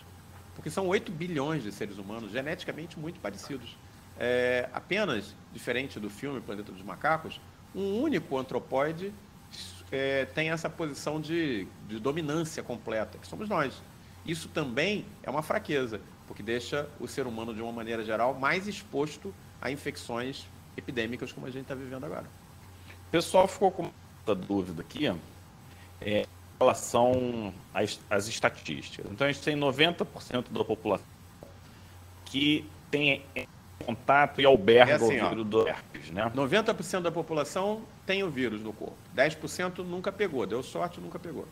[0.54, 3.76] Porque são 8 bilhões de seres humanos geneticamente muito parecidos.
[4.18, 7.40] É, apenas, diferente do filme Planeta dos Macacos,
[7.74, 9.12] um único antropóide
[9.90, 13.82] é, tem essa posição de, de dominância completa, que somos nós.
[14.24, 18.66] Isso também é uma fraqueza, porque deixa o ser humano, de uma maneira geral, mais
[18.66, 20.46] exposto a infecções
[20.76, 22.26] epidêmicas como a gente está vivendo agora.
[23.08, 23.90] O pessoal ficou com
[24.26, 25.06] uma dúvida aqui
[26.00, 26.26] é, em
[26.58, 29.06] relação às, às estatísticas.
[29.10, 31.06] Então, a gente tem 90% da população
[32.24, 33.22] que tem
[33.84, 36.30] contato e alberga é assim, o vírus ó, do herpes, né?
[36.34, 38.96] 90% da população tem o vírus no corpo.
[39.16, 41.46] 10% nunca pegou, deu sorte, nunca pegou.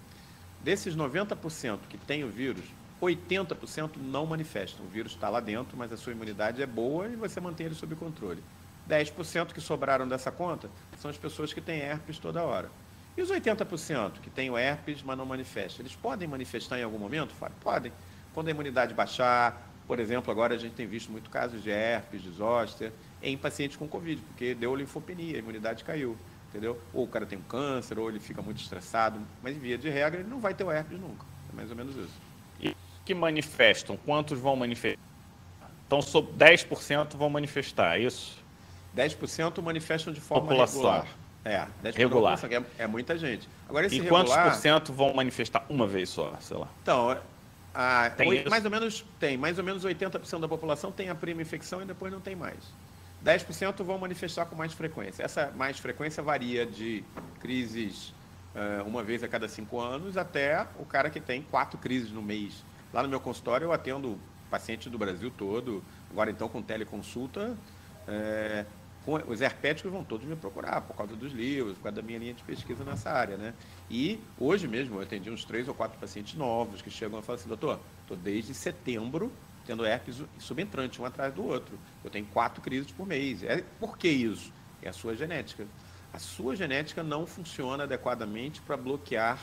[0.62, 2.64] Desses 90% que tem o vírus,
[3.00, 4.84] 80% não manifestam.
[4.86, 7.74] O vírus está lá dentro, mas a sua imunidade é boa e você mantém ele
[7.74, 8.42] sob controle.
[8.88, 10.68] 10% que sobraram dessa conta
[10.98, 12.70] são as pessoas que têm herpes toda hora.
[13.16, 15.82] E os 80% que têm o herpes, mas não manifestam?
[15.82, 17.56] Eles podem manifestar em algum momento, Fábio?
[17.60, 17.92] Podem.
[18.32, 22.22] Quando a imunidade baixar, por exemplo, agora a gente tem visto muito casos de herpes,
[22.22, 22.92] de zoster,
[23.22, 26.16] em pacientes com Covid, porque deu linfopenia, a imunidade caiu,
[26.48, 26.80] entendeu?
[26.92, 30.20] Ou o cara tem um câncer, ou ele fica muito estressado, mas via de regra
[30.20, 31.24] ele não vai ter o herpes nunca.
[31.52, 32.14] É mais ou menos isso.
[32.60, 33.96] E que manifestam?
[33.96, 35.00] Quantos vão manifestar?
[35.86, 38.42] Então, 10% vão manifestar, é isso?
[38.96, 40.80] 10% manifestam de forma População.
[40.80, 41.06] regular.
[41.44, 42.38] É, 10% regular.
[42.50, 43.48] É, é, muita gente.
[43.68, 44.24] Agora, esse e regular...
[44.24, 46.68] quantos por cento vão manifestar uma vez só, sei lá?
[46.82, 47.18] Então,
[47.74, 51.40] ah, tem mais ou menos tem, mais ou menos 80% da população tem a prima
[51.40, 52.58] infecção e depois não tem mais.
[53.24, 55.22] 10% vão manifestar com mais frequência.
[55.22, 57.04] Essa mais frequência varia de
[57.40, 58.12] crises
[58.54, 62.20] uh, uma vez a cada cinco anos até o cara que tem quatro crises no
[62.20, 62.64] mês.
[62.92, 64.18] Lá no meu consultório eu atendo
[64.50, 67.56] pacientes do Brasil todo, agora então com teleconsulta.
[68.06, 68.66] É,
[69.06, 72.34] os herpéticos vão todos me procurar por causa dos livros, por causa da minha linha
[72.34, 73.52] de pesquisa nessa área, né?
[73.90, 77.40] E hoje mesmo eu atendi uns três ou quatro pacientes novos que chegam e falam
[77.40, 79.32] assim, doutor, estou desde setembro
[79.64, 81.78] tendo herpes subentrante um atrás do outro.
[82.02, 83.42] Eu tenho quatro crises por mês.
[83.42, 84.52] É, por que isso?
[84.82, 85.66] É a sua genética.
[86.12, 89.38] A sua genética não funciona adequadamente para bloquear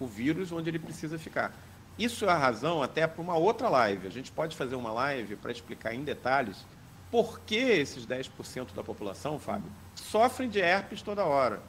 [0.00, 1.52] o vírus onde ele precisa ficar.
[1.98, 4.06] Isso é a razão até para uma outra live.
[4.06, 6.64] A gente pode fazer uma live para explicar em detalhes
[7.10, 11.60] por que esses 10% da população, Fábio, sofrem de herpes toda hora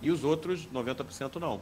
[0.00, 1.60] e os outros 90% não.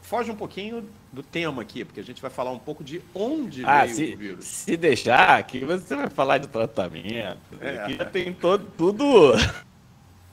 [0.00, 3.64] Foge um pouquinho do tema aqui, porque a gente vai falar um pouco de onde
[3.64, 4.44] ah, veio se, o vírus.
[4.44, 7.38] Se deixar, aqui você vai falar de tratamento.
[7.60, 7.78] É.
[7.78, 9.32] Aqui já tem todo, tudo.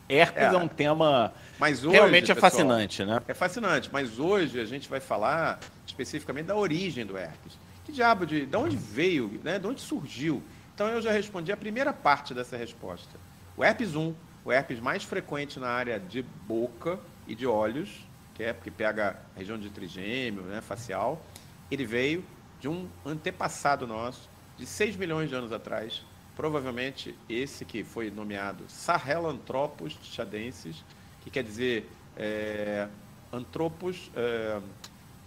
[0.07, 0.53] Herpes é.
[0.53, 3.21] é um tema mas hoje, realmente é pessoal, fascinante, né?
[3.27, 7.57] É fascinante, mas hoje a gente vai falar especificamente da origem do herpes.
[7.83, 9.57] Que diabo de, de onde veio, né?
[9.57, 10.43] De onde surgiu?
[10.75, 13.17] Então eu já respondi a primeira parte dessa resposta.
[13.55, 18.43] O herpes 1, o herpes mais frequente na área de boca e de olhos, que
[18.43, 21.25] é porque pega a região de trigêmeo, né, facial,
[21.71, 22.25] ele veio
[22.59, 26.03] de um antepassado nosso, de 6 milhões de anos atrás,
[26.35, 30.83] provavelmente esse que foi nomeado Sahelanthropus chadensis,
[31.21, 32.89] que quer dizer é,
[33.31, 34.59] antropos, é,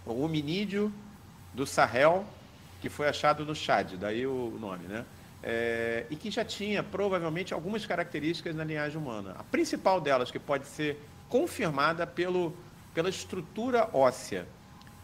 [0.05, 0.93] o hominídeo
[1.55, 2.23] do Sahel,
[2.81, 5.03] que foi achado no Chad, daí o nome, né?
[5.41, 9.35] É, e que já tinha provavelmente algumas características na linhagem humana.
[9.37, 12.55] A principal delas, que pode ser confirmada pelo,
[12.93, 14.47] pela estrutura óssea,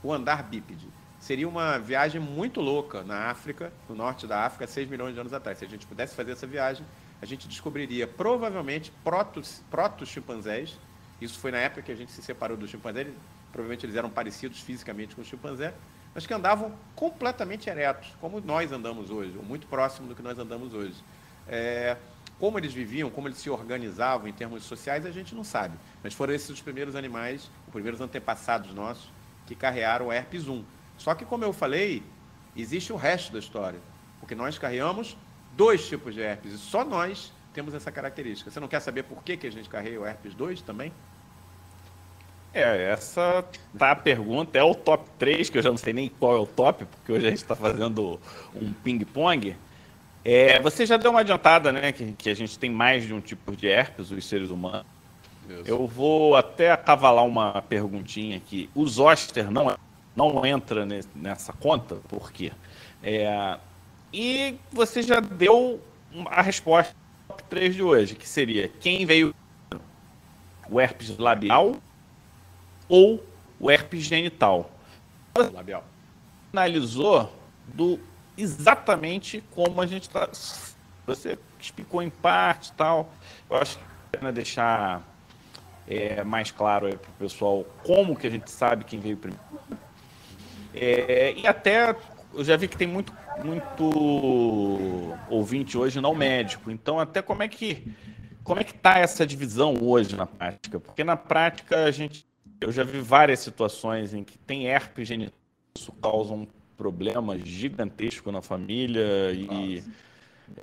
[0.04, 0.88] o andar bípede.
[1.20, 5.34] Seria uma viagem muito louca na África, no norte da África, 6 milhões de anos
[5.34, 5.58] atrás.
[5.58, 6.86] Se a gente pudesse fazer essa viagem,
[7.22, 10.72] a gente descobriria provavelmente proto-chimpanzés.
[10.72, 10.86] Proto
[11.22, 13.08] Isso foi na época que a gente se separou dos chimpanzés.
[13.52, 15.74] Provavelmente eles eram parecidos fisicamente com os chimpanzés
[16.16, 20.39] mas que andavam completamente eretos, como nós andamos hoje, ou muito próximo do que nós
[20.39, 20.95] andamos hoje.
[21.45, 21.97] É,
[22.39, 25.78] como eles viviam, como eles se organizavam em termos sociais, a gente não sabe.
[26.01, 29.11] Mas foram esses os primeiros animais, os primeiros antepassados nossos,
[29.45, 30.63] que carrearam o herpes 1.
[30.97, 32.01] Só que, como eu falei,
[32.55, 33.80] existe o resto da história.
[34.22, 35.18] Porque nós carreamos
[35.55, 38.49] dois tipos de herpes e só nós temos essa característica.
[38.49, 40.93] Você não quer saber por que, que a gente carrega o herpes 2 também?
[42.56, 43.43] É, essa
[43.78, 44.58] tá a pergunta.
[44.58, 47.12] É o top 3, que eu já não sei nem qual é o top, porque
[47.12, 48.18] hoje a gente está fazendo
[48.56, 49.58] um ping-pong.
[50.24, 51.91] É, você já deu uma adiantada, né?
[51.91, 54.86] Que, que, a gente tem mais de um tipo de herpes, os seres humanos.
[55.49, 55.64] Isso.
[55.66, 58.70] Eu vou até acavalar uma perguntinha aqui.
[58.74, 59.78] O zoster não,
[60.16, 62.53] não entra nessa conta, por quê?
[63.03, 63.60] É,
[64.14, 65.82] e você já deu
[66.28, 66.95] a resposta
[67.28, 69.36] top 3 de hoje, que seria quem veio
[70.70, 71.76] o herpes labial
[72.88, 73.24] ou
[73.60, 74.72] o herpes genital.
[75.54, 75.84] Labial.
[76.54, 77.32] Analisou
[77.68, 78.00] do
[78.38, 80.30] exatamente como a gente está.
[81.06, 83.12] Você explicou em parte tal.
[83.50, 83.84] Eu acho que
[84.14, 85.04] é pena deixar
[85.88, 89.44] é, mais claro para o pessoal como que a gente sabe quem veio primeiro.
[90.74, 91.96] É, e até
[92.34, 93.14] eu já vi que tem muito,
[93.44, 96.70] muito ouvinte hoje não médico.
[96.70, 97.94] Então, até como é que
[98.44, 100.80] como é que está essa divisão hoje na prática?
[100.80, 102.28] Porque na prática a gente
[102.60, 105.38] eu já vi várias situações em que tem herpes genital,
[105.78, 106.47] isso causa um
[106.78, 109.84] problema gigantesco na família e,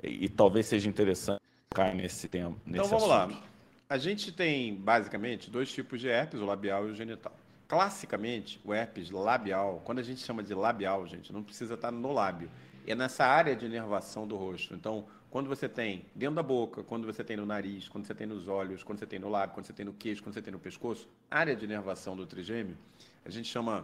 [0.03, 2.59] e, talvez seja interessante ficar nesse tempo.
[2.65, 3.33] Nesse então vamos assunto.
[3.33, 3.43] lá.
[3.89, 7.35] A gente tem basicamente dois tipos de herpes, o labial e o genital.
[7.67, 12.11] Classicamente, o herpes labial, quando a gente chama de labial, gente, não precisa estar no
[12.11, 12.49] lábio,
[12.85, 14.73] é nessa área de inervação do rosto.
[14.73, 18.27] Então, quando você tem dentro da boca, quando você tem no nariz, quando você tem
[18.27, 20.53] nos olhos, quando você tem no lábio, quando você tem no queixo, quando você tem
[20.53, 22.77] no pescoço, área de inervação do trigêmeo,
[23.25, 23.83] a gente chama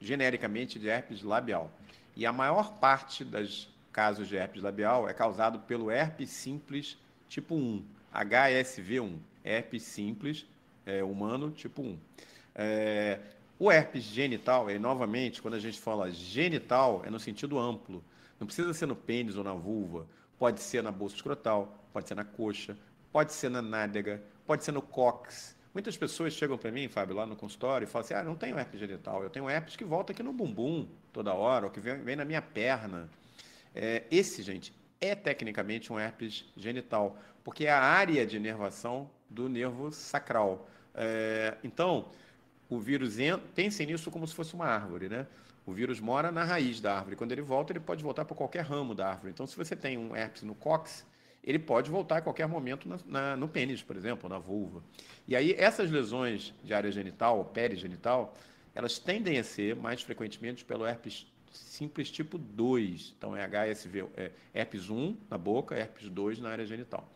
[0.00, 1.70] genericamente de herpes labial.
[2.16, 6.96] E a maior parte dos casos de herpes labial é causado pelo herpes simples
[7.28, 10.46] tipo 1, HSV1, herpes simples
[10.86, 11.98] é, humano tipo 1.
[12.54, 13.20] É,
[13.58, 18.02] o herpes genital, é, novamente, quando a gente fala genital, é no sentido amplo.
[18.40, 20.06] Não precisa ser no pênis ou na vulva.
[20.42, 22.76] Pode ser na bolsa escrotal, pode ser na coxa,
[23.12, 25.56] pode ser na nádega, pode ser no cox.
[25.72, 28.58] Muitas pessoas chegam para mim, Fábio, lá no consultório e falam assim: ah, não tenho
[28.58, 32.02] herpes genital, eu tenho herpes que volta aqui no bumbum toda hora, ou que vem,
[32.02, 33.08] vem na minha perna.
[33.72, 39.48] É, esse, gente, é tecnicamente um herpes genital, porque é a área de inervação do
[39.48, 40.68] nervo sacral.
[40.92, 42.06] É, então,
[42.68, 45.24] o vírus entra, pensem nisso como se fosse uma árvore, né?
[45.64, 47.16] O vírus mora na raiz da árvore.
[47.16, 49.30] Quando ele volta, ele pode voltar para qualquer ramo da árvore.
[49.30, 51.06] Então, se você tem um herpes no cóccix,
[51.42, 54.82] ele pode voltar a qualquer momento na, na, no pênis, por exemplo, na vulva.
[55.26, 58.34] E aí, essas lesões de área genital ou perigenital,
[58.74, 63.14] elas tendem a ser mais frequentemente pelo herpes simples tipo 2.
[63.16, 67.08] Então, é HSV, é herpes 1 na boca, herpes 2 na área genital.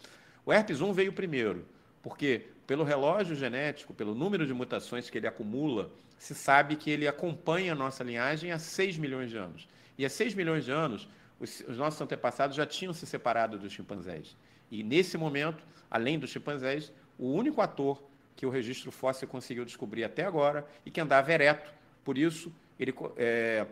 [0.44, 1.66] O herpes 1 veio primeiro,
[2.02, 7.06] porque pelo relógio genético, pelo número de mutações que ele acumula, se sabe que ele
[7.06, 9.68] acompanha a nossa linhagem há 6 milhões de anos.
[9.96, 11.08] E há 6 milhões de anos,
[11.38, 14.36] os, os nossos antepassados já tinham se separado dos chimpanzés.
[14.70, 18.02] E nesse momento, além dos chimpanzés, o único ator
[18.34, 21.72] que o registro fóssil conseguiu descobrir até agora e que andava ereto.
[22.04, 23.66] Por isso, ele, é,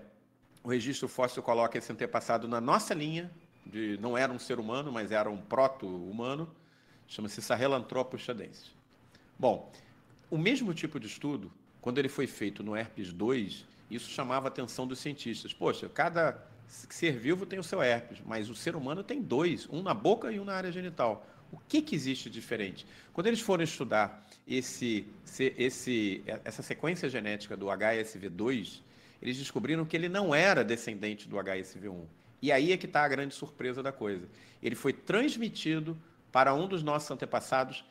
[0.63, 3.31] o registro fóssil coloca esse antepassado na nossa linha,
[3.67, 6.51] de, não era um ser humano, mas era um proto-humano,
[7.07, 8.74] chama-se Sahelanthropus chadensis.
[9.39, 9.73] Bom,
[10.31, 14.49] o mesmo tipo de estudo quando ele foi feito no herpes 2, isso chamava a
[14.49, 15.53] atenção dos cientistas.
[15.53, 19.83] Poxa, cada ser vivo tem o seu herpes, mas o ser humano tem dois, um
[19.83, 21.27] na boca e um na área genital.
[21.53, 22.87] O que, que existe diferente?
[23.13, 25.07] Quando eles foram estudar esse,
[25.39, 28.81] esse, essa sequência genética do HSV2,
[29.21, 32.05] eles descobriram que ele não era descendente do HSV1.
[32.43, 34.27] E aí é que está a grande surpresa da coisa.
[34.63, 35.97] Ele foi transmitido
[36.33, 37.85] para um dos nossos antepassados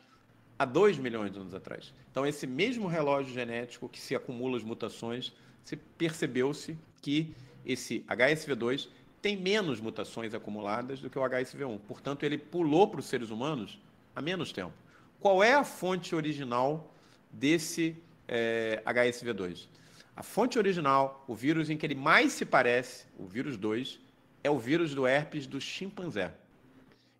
[0.58, 1.92] há 2 milhões de anos atrás.
[2.10, 5.32] Então, esse mesmo relógio genético que se acumula as mutações,
[5.62, 7.34] se percebeu-se que
[7.64, 8.88] esse HSV2
[9.20, 11.80] tem menos mutações acumuladas do que o HSV1.
[11.88, 13.80] Portanto, ele pulou para os seres humanos
[14.14, 14.74] há menos tempo.
[15.18, 16.94] Qual é a fonte original
[17.32, 17.96] desse
[18.28, 19.66] é, HSV2?
[20.14, 23.98] A fonte original, o vírus em que ele mais se parece, o vírus 2,
[24.44, 26.32] é o vírus do herpes do chimpanzé.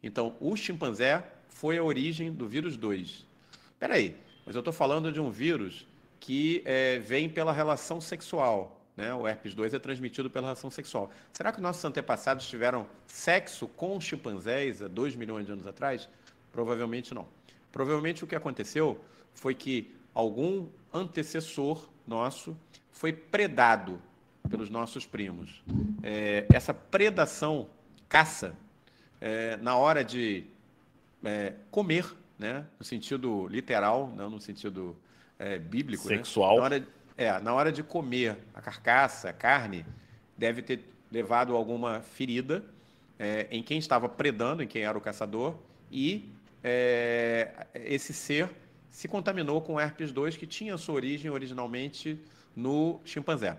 [0.03, 1.25] Então, o chimpanzé
[1.55, 3.25] foi a origem do vírus 2.
[3.73, 5.87] Espera aí, mas eu estou falando de um vírus
[6.21, 8.81] que é, vem pela relação sexual.
[8.97, 9.15] Né?
[9.15, 11.11] O herpes 2 é transmitido pela relação sexual.
[11.33, 16.09] Será que nossos antepassados tiveram sexo com chimpanzés há 2 milhões de anos atrás?
[16.53, 17.27] Provavelmente não.
[17.73, 19.01] Provavelmente o que aconteceu
[19.33, 22.57] foi que algum antecessor nosso
[22.91, 24.01] foi predado
[24.49, 25.63] pelos nossos primos.
[26.03, 27.69] É, essa predação,
[28.09, 28.57] caça,
[29.21, 30.45] é, na hora de
[31.25, 32.07] é, comer,
[32.39, 32.67] né?
[32.79, 34.97] no sentido literal, não no sentido
[35.39, 36.09] é, bíblico.
[36.09, 36.17] Né?
[36.17, 36.55] Sexual.
[36.55, 36.57] Né?
[36.57, 39.85] Na, hora, é, na hora de comer a carcaça, a carne,
[40.37, 42.65] deve ter levado alguma ferida
[43.19, 45.57] é, em quem estava predando, em quem era o caçador,
[45.91, 48.51] e é, esse ser
[48.91, 52.19] se contaminou com herpes 2, que tinha sua origem originalmente
[52.55, 53.59] no chimpanzé.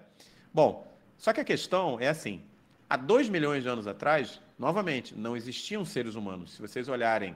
[0.53, 2.41] Bom, só que a questão é assim:
[2.89, 6.53] há 2 milhões de anos atrás, novamente, não existiam seres humanos.
[6.53, 7.35] Se vocês olharem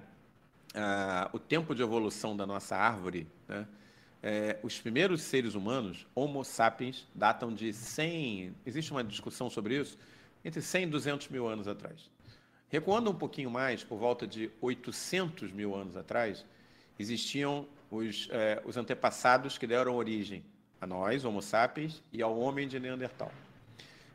[0.76, 3.68] ah, o tempo de evolução da nossa árvore, né,
[4.22, 9.98] é, os primeiros seres humanos, Homo sapiens, datam de 100, existe uma discussão sobre isso,
[10.44, 12.10] entre 100 e 200 mil anos atrás.
[12.68, 16.46] Recuando um pouquinho mais, por volta de 800 mil anos atrás,
[17.00, 20.44] existiam os, é, os antepassados que deram origem
[20.80, 23.32] a nós, Homo sapiens, e ao homem de Neandertal.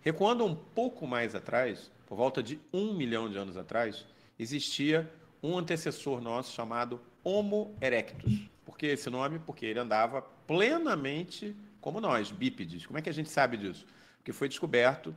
[0.02, 4.04] Recuando um pouco mais atrás, por volta de um milhão de anos atrás,
[4.38, 5.10] existia
[5.44, 8.48] um antecessor nosso chamado Homo erectus.
[8.64, 9.38] Por que esse nome?
[9.38, 12.86] Porque ele andava plenamente como nós, bípedes.
[12.86, 13.86] Como é que a gente sabe disso?
[14.16, 15.14] Porque foi descoberto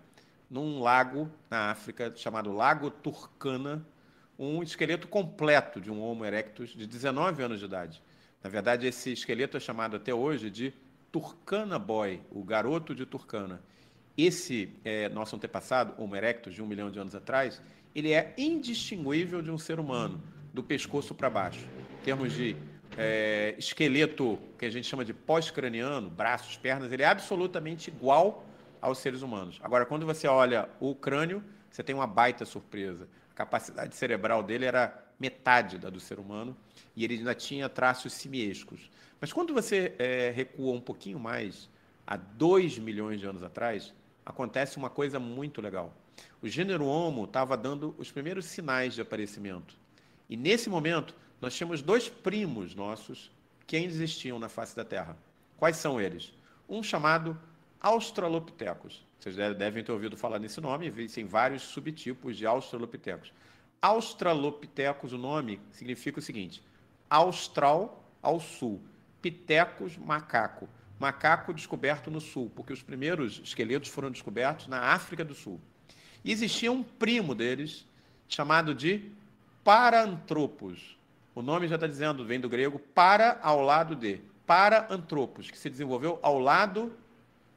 [0.50, 3.88] num lago na África chamado Lago Turkana
[4.38, 8.04] um esqueleto completo de um Homo erectus de 19 anos de idade.
[8.44, 10.74] Na verdade, esse esqueleto é chamado até hoje de
[11.10, 13.62] Turkana Boy, o garoto de Turkana.
[14.18, 17.62] Esse é, nosso antepassado, Homo erectus, de um milhão de anos atrás,
[17.98, 20.22] ele é indistinguível de um ser humano,
[20.54, 21.66] do pescoço para baixo.
[22.00, 22.56] Em termos de
[22.96, 28.46] é, esqueleto, que a gente chama de pós-craniano, braços, pernas, ele é absolutamente igual
[28.80, 29.60] aos seres humanos.
[29.64, 33.10] Agora, quando você olha o crânio, você tem uma baita surpresa.
[33.32, 36.56] A capacidade cerebral dele era metade da do ser humano
[36.96, 38.92] e ele ainda tinha traços simiescos.
[39.20, 41.68] Mas quando você é, recua um pouquinho mais,
[42.06, 43.92] há 2 milhões de anos atrás,
[44.24, 45.92] acontece uma coisa muito legal.
[46.42, 49.76] O gênero Homo estava dando os primeiros sinais de aparecimento.
[50.30, 53.32] E nesse momento, nós tínhamos dois primos nossos
[53.66, 55.18] que ainda existiam na face da Terra.
[55.58, 56.34] Quais são eles?
[56.70, 57.40] Um chamado
[57.80, 59.06] Australopithecus.
[59.20, 63.34] Vocês devem ter ouvido falar nesse nome, existem vários subtipos de Australopithecus.
[63.82, 66.64] Australopithecus, o nome, significa o seguinte:
[67.10, 68.82] austral ao sul,
[69.22, 70.70] pitecos, macaco.
[71.00, 75.62] Macaco descoberto no sul, porque os primeiros esqueletos foram descobertos na África do Sul.
[76.24, 77.86] E existia um primo deles,
[78.28, 79.12] chamado de
[79.64, 80.98] Paranthropus.
[81.34, 84.22] O nome já está dizendo, vem do grego para ao lado de.
[84.48, 86.94] Paranthropus, que se desenvolveu ao lado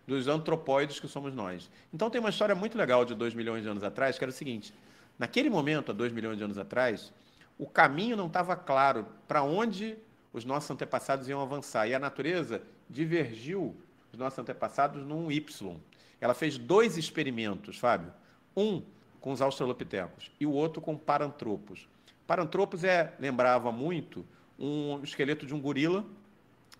[0.08, 1.70] dos antropóides que somos nós.
[1.94, 4.34] Então tem uma história muito legal de dois milhões de anos atrás, que era o
[4.34, 4.74] seguinte:
[5.16, 7.12] naquele momento, há dois milhões de anos atrás,
[7.56, 9.96] o caminho não estava claro para onde
[10.32, 11.86] os nossos antepassados iam avançar.
[11.86, 13.76] E a natureza divergiu
[14.12, 15.76] os nossos antepassados num Y.
[16.20, 18.12] Ela fez dois experimentos, Fábio.
[18.56, 18.82] Um
[19.20, 21.88] com os australopitecos e o outro com parantropos.
[22.26, 24.24] Parantropos é, lembrava muito
[24.58, 26.04] um esqueleto de um gorila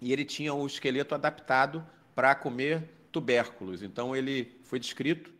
[0.00, 3.82] e ele tinha o esqueleto adaptado para comer tubérculos.
[3.82, 5.32] Então ele foi descrito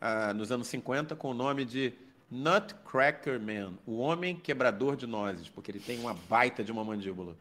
[0.00, 1.92] ah, nos anos 50 com o nome de
[2.30, 7.36] Nutcracker Man, o homem quebrador de nozes, porque ele tem uma baita de uma mandíbula.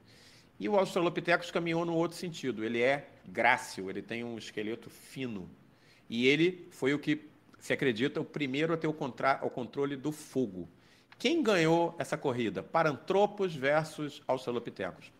[0.59, 2.63] E o Australopithecus caminhou no outro sentido.
[2.63, 5.47] Ele é grácil, ele tem um esqueleto fino.
[6.09, 7.27] E ele foi o que
[7.67, 9.41] se acredita o primeiro a ter o, contra...
[9.43, 10.69] o controle do fogo.
[11.19, 12.63] Quem ganhou essa corrida?
[12.63, 15.11] Parantropos versus Australopithecus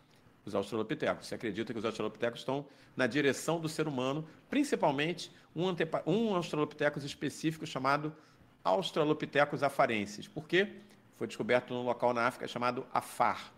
[0.45, 1.27] os australopitecos.
[1.27, 6.01] Se acredita que os australopitecos estão na direção do ser humano, principalmente um, antepa...
[6.07, 8.15] um específico chamado
[8.63, 10.25] Australopithecus afarensis.
[10.25, 10.69] Por quê?
[11.17, 13.53] Foi descoberto num local na África chamado Afar.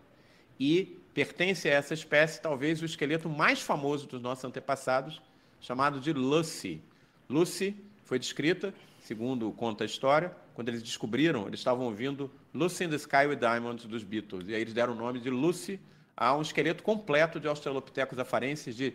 [0.58, 5.22] E pertence a essa espécie talvez o esqueleto mais famoso dos nossos antepassados,
[5.60, 6.82] chamado de Lucy.
[7.28, 7.76] Lucy
[8.10, 12.96] foi descrita, segundo conta a história, quando eles descobriram, eles estavam ouvindo Lucy in the
[12.96, 14.48] Sky with Diamonds dos Beatles.
[14.48, 15.78] E aí eles deram o nome de Lucy
[16.16, 18.94] a um esqueleto completo de Australopithecus afarensis de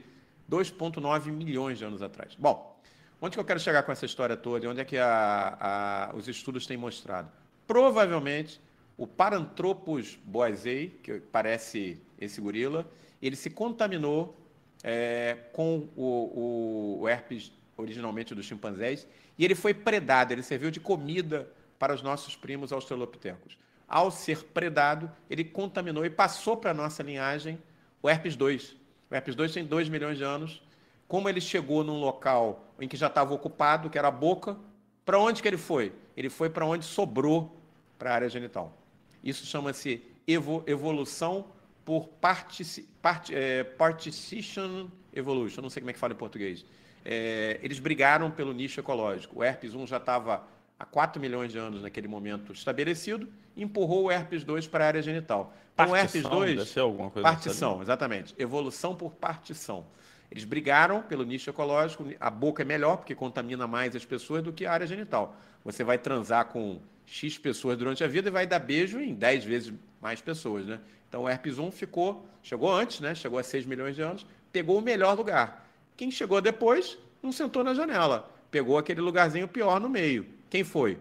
[0.52, 2.36] 2,9 milhões de anos atrás.
[2.36, 2.78] Bom,
[3.22, 6.14] onde que eu quero chegar com essa história toda e onde é que a, a,
[6.14, 7.32] os estudos têm mostrado?
[7.66, 8.60] Provavelmente
[8.98, 12.86] o Paranthropus boisei, que parece esse gorila,
[13.22, 14.38] ele se contaminou
[14.84, 19.08] é, com o, o, herpes originalmente dos chimpanzés
[19.38, 23.58] e ele foi predado, ele serviu de comida para os nossos primos australopitecos
[23.88, 27.60] ao ser predado, ele contaminou e passou para a nossa linhagem
[28.02, 28.76] o herpes 2.
[29.10, 30.62] O herpes 2 tem 2 milhões de anos.
[31.08, 34.58] Como ele chegou num local em que já estava ocupado, que era a boca,
[35.06, 35.94] para onde que ele foi?
[36.18, 37.56] Ele foi para onde sobrou
[37.98, 38.76] para a área genital.
[39.24, 41.46] Isso chama-se evo, evolução
[41.84, 45.62] por partici, part, é, partition evolution.
[45.62, 46.66] não sei como é que fala em português.
[47.06, 49.40] É, eles brigaram pelo nicho ecológico.
[49.40, 50.44] O herpes 1 já estava
[50.80, 55.02] há 4 milhões de anos naquele momento estabelecido, empurrou o herpes 2 para a área
[55.02, 55.54] genital.
[55.74, 56.58] Então, partição, o herpes 2.
[56.58, 58.34] Deve ser alguma coisa partição, exatamente.
[58.38, 59.86] Evolução por partição.
[60.32, 62.06] Eles brigaram pelo nicho ecológico.
[62.20, 65.36] A boca é melhor porque contamina mais as pessoas do que a área genital.
[65.64, 69.44] Você vai transar com X pessoas durante a vida e vai dar beijo em 10
[69.44, 70.80] vezes mais pessoas, né?
[71.08, 73.14] Então o herpes 1 ficou, chegou antes, né?
[73.14, 75.65] Chegou a 6 milhões de anos, pegou o melhor lugar.
[75.98, 80.26] Quem chegou depois não sentou na janela, pegou aquele lugarzinho pior no meio.
[80.50, 80.98] Quem foi?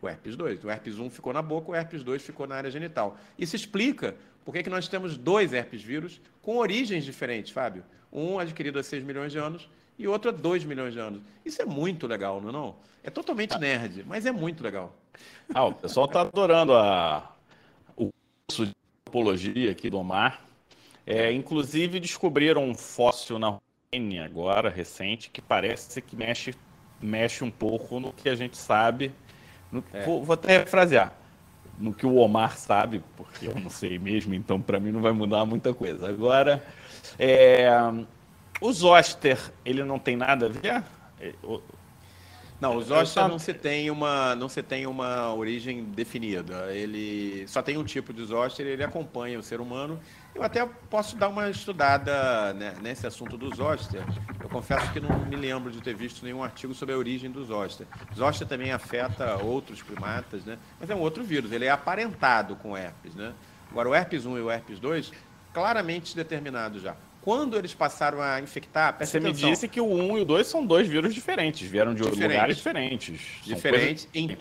[0.00, 0.64] O herpes 2.
[0.64, 3.16] O herpes 1 ficou na boca, o herpes 2 ficou na área genital.
[3.38, 7.84] Isso explica por que, que nós temos dois herpes vírus com origens diferentes, Fábio.
[8.12, 9.68] Um adquirido há 6 milhões de anos
[9.98, 11.20] e outro há 2 milhões de anos.
[11.44, 12.52] Isso é muito legal, não é?
[12.52, 12.76] Não?
[13.02, 14.96] É totalmente nerd, mas é muito legal.
[15.52, 17.34] Ah, o pessoal está adorando a,
[17.96, 18.10] o
[18.46, 18.72] curso de
[19.06, 20.42] antropologia aqui do Omar.
[21.06, 23.58] É, inclusive descobriram um fóssil na
[23.90, 26.54] Romênia agora, recente, que parece que mexe,
[27.00, 29.10] mexe um pouco no que a gente sabe.
[29.72, 30.04] No, é.
[30.04, 31.14] vou, vou até refrasear.
[31.78, 35.12] No que o Omar sabe, porque eu não sei mesmo, então para mim não vai
[35.12, 36.06] mudar muita coisa.
[36.06, 36.62] Agora,
[37.18, 37.70] é,
[38.60, 40.84] o Zoster, ele não tem nada a ver?
[41.18, 41.32] É,
[42.60, 46.74] não, o zoster não se tem uma não se tem uma origem definida.
[46.74, 49.98] Ele só tem um tipo de zoster, ele acompanha o ser humano.
[50.38, 54.04] Eu até posso dar uma estudada né, nesse assunto do zoster.
[54.40, 57.44] Eu confesso que não me lembro de ter visto nenhum artigo sobre a origem do
[57.44, 57.88] zoster.
[58.16, 60.56] Zoster também afeta outros primatas, né?
[60.78, 63.32] Mas é um outro vírus, ele é aparentado com herpes, né?
[63.68, 65.10] Agora o herpes 1 e o herpes 2
[65.52, 66.94] claramente determinados já.
[67.20, 69.48] Quando eles passaram a infectar, Você atenção.
[69.48, 72.22] me disse que o 1 e o 2 são dois vírus diferentes, vieram de diferentes.
[72.22, 73.20] lugares diferentes.
[73.42, 74.38] Diferentes, em,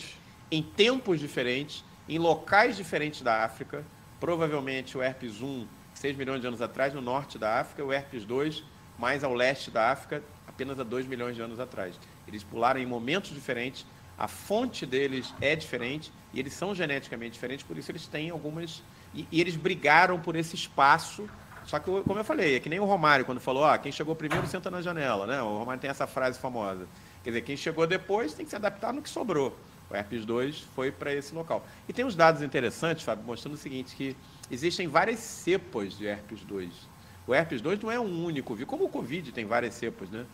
[0.52, 3.84] em tempos diferentes, em locais diferentes da África.
[4.20, 5.68] Provavelmente o herpes 1,
[5.98, 8.64] 6 milhões de anos atrás, no norte da África, o herpes 2,
[8.98, 12.00] mais ao leste da África, apenas há 2 milhões de anos atrás.
[12.28, 13.86] Eles pularam em momentos diferentes,
[14.18, 18.84] a fonte deles é diferente e eles são geneticamente diferentes, por isso eles têm algumas.
[19.14, 21.28] E, e eles brigaram por esse espaço
[21.68, 24.16] só que, como eu falei, é que nem o Romário, quando falou, ah, quem chegou
[24.16, 25.42] primeiro senta na janela, né?
[25.42, 26.88] O Romário tem essa frase famosa.
[27.22, 29.54] Quer dizer, quem chegou depois tem que se adaptar no que sobrou.
[29.90, 31.66] O herpes 2 foi para esse local.
[31.88, 34.16] E tem uns dados interessantes, Fábio, mostrando o seguinte, que
[34.50, 36.72] existem várias cepas de herpes 2.
[37.28, 40.26] O herpes 2 não é um único vírus, como o Covid tem várias cepas, né?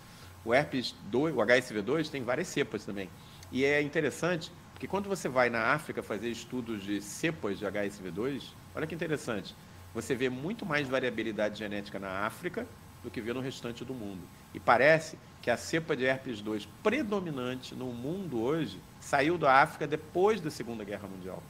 [0.45, 3.09] O herpes 2, o HSV2 tem várias cepas também.
[3.51, 8.43] E é interessante, porque quando você vai na África fazer estudos de cepas de HSV2,
[8.75, 9.55] olha que interessante
[9.93, 12.67] você vê muito mais variabilidade genética na África
[13.03, 14.21] do que vê no restante do mundo.
[14.53, 19.85] E parece que a cepa de herpes 2 predominante no mundo hoje saiu da África
[19.85, 21.43] depois da Segunda Guerra Mundial.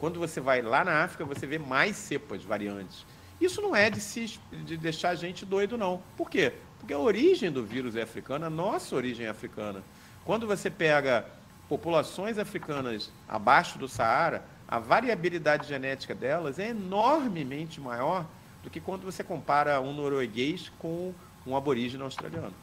[0.00, 3.04] Quando você vai lá na África, você vê mais cepas variantes.
[3.38, 6.02] Isso não é de, se, de deixar a gente doido, não.
[6.16, 6.54] Por quê?
[6.78, 9.82] Porque a origem do vírus é africana, a nossa origem é africana.
[10.24, 11.26] Quando você pega
[11.68, 18.26] populações africanas abaixo do Saara, a variabilidade genética delas é enormemente maior
[18.62, 21.12] do que quando você compara um norueguês com
[21.46, 22.54] um aborígene australiano.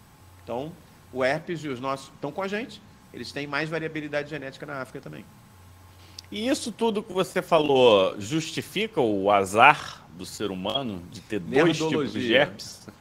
[0.44, 0.72] Então,
[1.14, 2.82] o herpes e os nossos estão com a gente,
[3.14, 5.24] eles têm mais variabilidade genética na África também.
[6.32, 11.78] E isso tudo que você falou justifica o azar do ser humano de ter dois
[11.78, 12.88] tipos de herpes?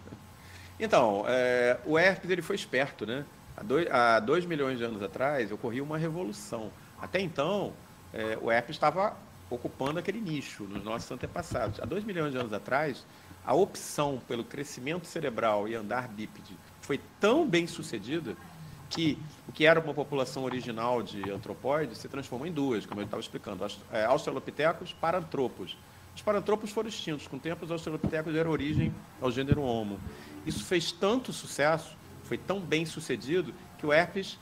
[0.79, 3.24] Então, é, o herpes ele foi esperto, né?
[3.57, 6.70] Há dois, há dois milhões de anos atrás ocorreu uma revolução.
[7.01, 7.72] Até então,
[8.12, 9.16] é, o herpes estava
[9.49, 11.81] ocupando aquele nicho nos nossos antepassados.
[11.81, 13.07] Há dois milhões de anos atrás,
[13.45, 18.37] a opção pelo crescimento cerebral e andar bípede foi tão bem sucedida
[18.89, 19.18] que
[19.49, 23.20] o que era uma população original de antropóides se transformou em duas, como eu estava
[23.20, 25.76] explicando, é, australopitecos, parantropos.
[26.14, 30.01] Os parantropos foram extintos, com o tempo os australopitecos deram origem ao gênero Homo.
[30.47, 34.39] Isso fez tanto sucesso, foi tão bem sucedido, que o herpes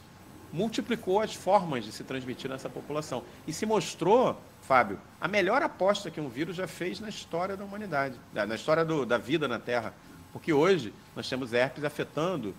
[0.53, 3.25] multiplicou as formas de se transmitir nessa população.
[3.45, 7.65] E se mostrou, Fábio, a melhor aposta que um vírus já fez na história da
[7.65, 9.93] humanidade, na história do, da vida na Terra.
[10.33, 12.55] Porque hoje nós temos herpes afetando,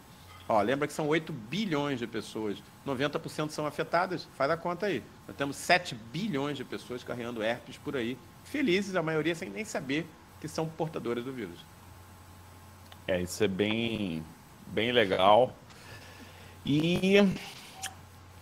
[0.47, 5.03] ó, lembra que são 8 bilhões de pessoas, 90% são afetadas, faz a conta aí.
[5.27, 9.65] Nós temos 7 bilhões de pessoas carregando herpes por aí, felizes, a maioria sem nem
[9.65, 10.05] saber
[10.39, 11.65] que são portadoras do vírus.
[13.07, 14.23] É, isso é bem,
[14.67, 15.55] bem legal.
[16.65, 17.17] E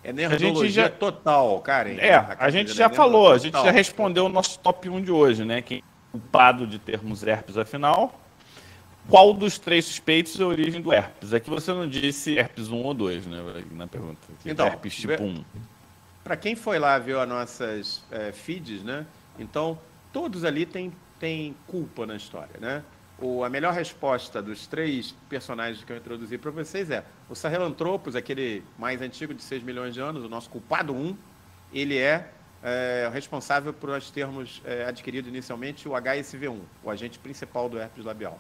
[0.03, 0.89] é nerdologia a gente já...
[0.89, 1.97] total, Karen.
[1.97, 5.45] É, a gente já falou, a gente já respondeu o nosso top 1 de hoje,
[5.45, 5.61] né?
[5.61, 5.81] Quem é
[6.11, 8.19] culpado de termos herpes afinal.
[9.09, 11.33] Qual dos três suspeitos é a origem do herpes?
[11.33, 13.63] Aqui você não disse herpes 1 ou 2, né?
[13.71, 14.19] Na pergunta.
[14.45, 15.43] Então, herpes tipo 1.
[16.23, 19.05] Para quem foi lá ver as nossas é, feeds, né?
[19.37, 19.77] Então,
[20.11, 22.83] todos ali têm, têm culpa na história, né?
[23.23, 28.15] o, a melhor resposta dos três personagens que eu introduzi para vocês é o Sahelanthropus,
[28.15, 31.15] aquele mais antigo de 6 milhões de anos, o nosso culpado 1,
[31.73, 32.29] ele é,
[32.61, 38.03] é responsável por nós termos é, adquirido inicialmente o HSV1, o agente principal do herpes
[38.03, 38.39] labial.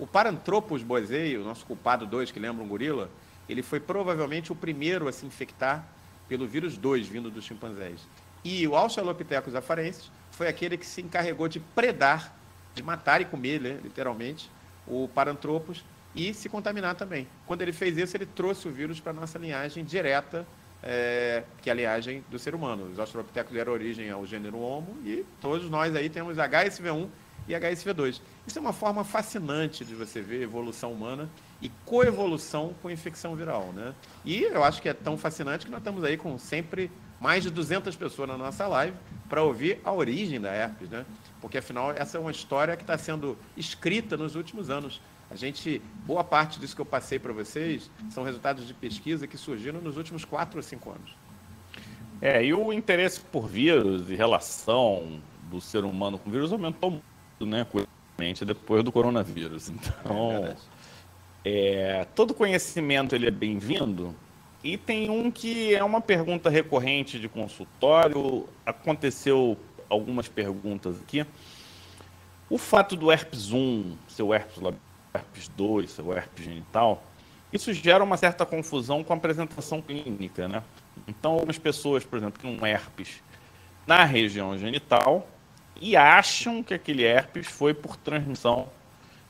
[0.00, 3.10] O Paranthropus boisei, o nosso culpado 2, que lembra um gorila,
[3.46, 5.86] ele foi provavelmente o primeiro a se infectar
[6.26, 8.00] pelo vírus 2 vindo dos chimpanzés.
[8.42, 12.34] E o Australopithecus afarensis foi aquele que se encarregou de predar,
[12.74, 14.50] de matar e comer, né, literalmente,
[14.86, 15.84] o Paranthropus
[16.14, 17.28] e se contaminar também.
[17.46, 20.46] Quando ele fez isso, ele trouxe o vírus para a nossa linhagem direta,
[20.82, 22.90] é, que é a linhagem do ser humano.
[22.90, 27.06] Os Australopithecus deram origem ao gênero Homo e todos nós aí temos HSV1
[27.48, 28.20] e HSV2.
[28.46, 31.28] Isso é uma forma fascinante de você ver evolução humana
[31.60, 33.94] e coevolução com infecção viral, né?
[34.24, 37.50] E eu acho que é tão fascinante que nós estamos aí com sempre mais de
[37.50, 38.96] 200 pessoas na nossa live
[39.28, 41.04] para ouvir a origem da herpes, né?
[41.40, 45.00] Porque afinal essa é uma história que está sendo escrita nos últimos anos.
[45.30, 49.36] A gente, boa parte disso que eu passei para vocês são resultados de pesquisa que
[49.36, 51.14] surgiram nos últimos quatro ou cinco anos.
[52.20, 55.20] É, e o interesse por vírus e relação
[55.50, 57.00] do ser humano com vírus aumentou
[57.46, 57.66] né,
[58.46, 59.68] depois do coronavírus.
[59.68, 60.54] Então,
[61.44, 64.14] é, todo conhecimento ele é bem-vindo,
[64.62, 68.46] e tem um que é uma pergunta recorrente de consultório.
[68.64, 69.56] Aconteceu
[69.88, 71.24] algumas perguntas aqui.
[72.48, 74.62] O fato do herpes 1, seu herpes,
[75.14, 77.02] herpes 2, seu herpes genital,
[77.52, 80.62] isso gera uma certa confusão com a apresentação clínica, né?
[81.08, 83.22] Então, algumas pessoas, por exemplo, têm um herpes
[83.86, 85.26] na região genital
[85.80, 88.68] e acham que aquele herpes foi por transmissão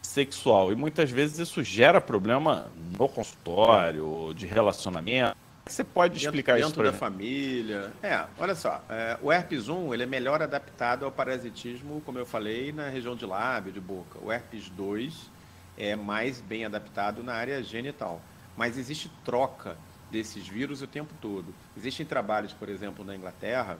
[0.02, 0.72] sexual.
[0.72, 5.36] E muitas vezes isso gera problema no consultório, de relacionamento.
[5.66, 7.92] Você pode explicar dentro, isso para Dentro da família.
[8.02, 12.26] É, olha só, é, o herpes 1 ele é melhor adaptado ao parasitismo, como eu
[12.26, 14.18] falei, na região de lábio, de boca.
[14.20, 15.30] O herpes 2
[15.78, 18.20] é mais bem adaptado na área genital.
[18.56, 19.76] Mas existe troca
[20.10, 21.54] desses vírus o tempo todo.
[21.76, 23.78] Existem trabalhos, por exemplo, na Inglaterra,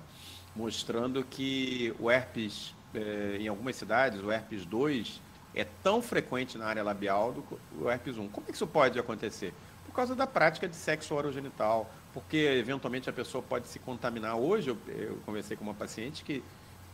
[0.55, 5.21] mostrando que o herpes, é, em algumas cidades, o herpes 2
[5.55, 8.29] é tão frequente na área labial do o herpes 1.
[8.29, 9.53] Como é que isso pode acontecer?
[9.85, 14.37] Por causa da prática de sexo orogenital, porque eventualmente a pessoa pode se contaminar.
[14.37, 16.43] Hoje eu, eu conversei com uma paciente que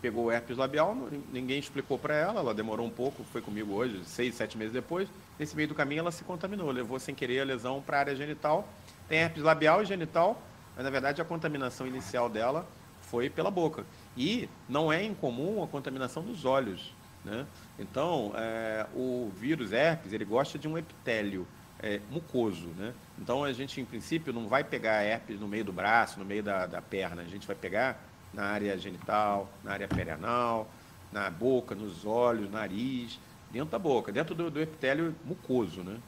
[0.00, 0.96] pegou herpes labial,
[1.32, 5.08] ninguém explicou para ela, ela demorou um pouco, foi comigo hoje, seis, sete meses depois.
[5.38, 8.16] Nesse meio do caminho ela se contaminou, levou sem querer a lesão para a área
[8.16, 8.68] genital.
[9.08, 10.40] Tem herpes labial e genital,
[10.74, 12.66] mas na verdade a contaminação inicial dela
[13.06, 13.84] foi pela boca.
[14.16, 16.92] E não é incomum a contaminação dos olhos.
[17.24, 17.46] Né?
[17.78, 21.46] Então, é, o vírus herpes, ele gosta de um epitélio
[21.80, 22.68] é, mucoso.
[22.76, 22.92] Né?
[23.18, 26.42] Então, a gente, em princípio, não vai pegar herpes no meio do braço, no meio
[26.42, 27.22] da, da perna.
[27.22, 28.00] A gente vai pegar
[28.32, 30.68] na área genital, na área perianal,
[31.12, 33.18] na boca, nos olhos, nariz,
[33.50, 35.82] dentro da boca, dentro do, do epitélio mucoso.
[35.82, 35.98] Né?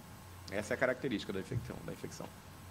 [0.51, 1.77] Essa é a característica da infecção.
[1.85, 2.27] Da infecção.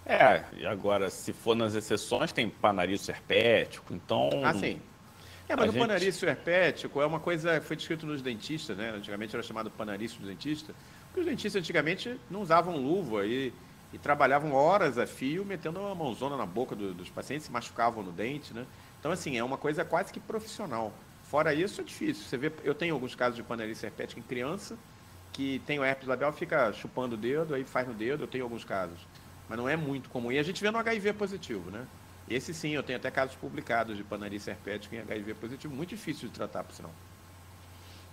[0.06, 4.30] É, e agora, se for nas exceções, tem panariço herpético, então...
[4.42, 4.80] Ah, sim.
[5.48, 5.80] É, mas a o gente...
[5.80, 8.90] panarício herpético é uma coisa que foi descrito nos dentistas, né?
[8.90, 10.74] Antigamente era chamado panarício do dentista,
[11.06, 13.52] porque os dentistas antigamente não usavam luva e,
[13.92, 18.02] e trabalhavam horas a fio metendo uma mãozona na boca do, dos pacientes, se machucavam
[18.02, 18.66] no dente, né?
[19.00, 20.92] Então, assim, é uma coisa quase que profissional.
[21.24, 22.24] Fora isso, é difícil.
[22.24, 24.76] Você vê, eu tenho alguns casos de panarício herpético em criança,
[25.32, 28.44] que tem o herpes labial, fica chupando o dedo, aí faz no dedo, eu tenho
[28.44, 28.98] alguns casos.
[29.48, 30.30] Mas não é muito comum.
[30.30, 31.86] E a gente vê no HIV positivo, né?
[32.28, 36.28] Esse sim, eu tenho até casos publicados de panaria herpética em HIV positivo, muito difícil
[36.28, 36.92] de tratar, por sinal.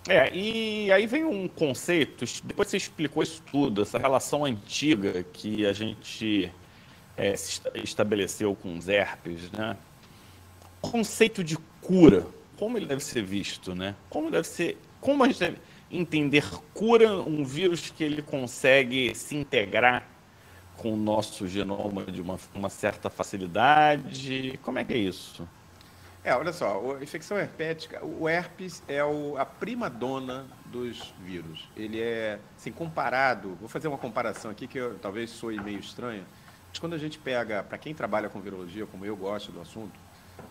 [0.08, 5.66] É, e aí vem um conceito, depois você explicou isso tudo, essa relação antiga que
[5.66, 6.50] a gente
[7.16, 7.34] é,
[7.74, 9.76] estabeleceu com os herpes, né?
[10.80, 12.24] O conceito de cura,
[12.56, 13.96] como ele deve ser visto, né?
[14.08, 15.58] Como deve ser, como a gente deve
[15.90, 20.08] entender cura um vírus que ele consegue se integrar
[20.76, 24.58] com o nosso genoma de uma, uma certa facilidade?
[24.62, 25.48] Como é que é isso?
[26.22, 31.68] É, olha só, a infecção herpética, o herpes é o, a prima dona dos vírus.
[31.76, 36.24] Ele é, assim, comparado, vou fazer uma comparação aqui que eu, talvez soe meio estranha,
[36.68, 39.96] mas quando a gente pega, para quem trabalha com virologia, como eu gosto do assunto,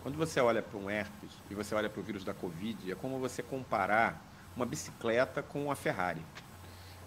[0.02, 2.94] quando você olha para um herpes e você olha para o vírus da Covid, é
[2.94, 4.24] como você comparar
[4.56, 6.24] uma bicicleta com a Ferrari.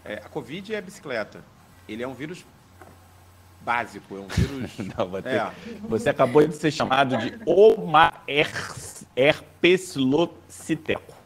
[0.06, 1.44] É, a Covid é a bicicleta.
[1.88, 2.46] Ele é um vírus
[3.62, 4.78] básico, é um vírus.
[4.98, 5.30] Não, ter...
[5.30, 5.52] é.
[5.84, 8.12] Você acabou de ser chamado de Oma
[9.16, 11.18] herpeslociteco.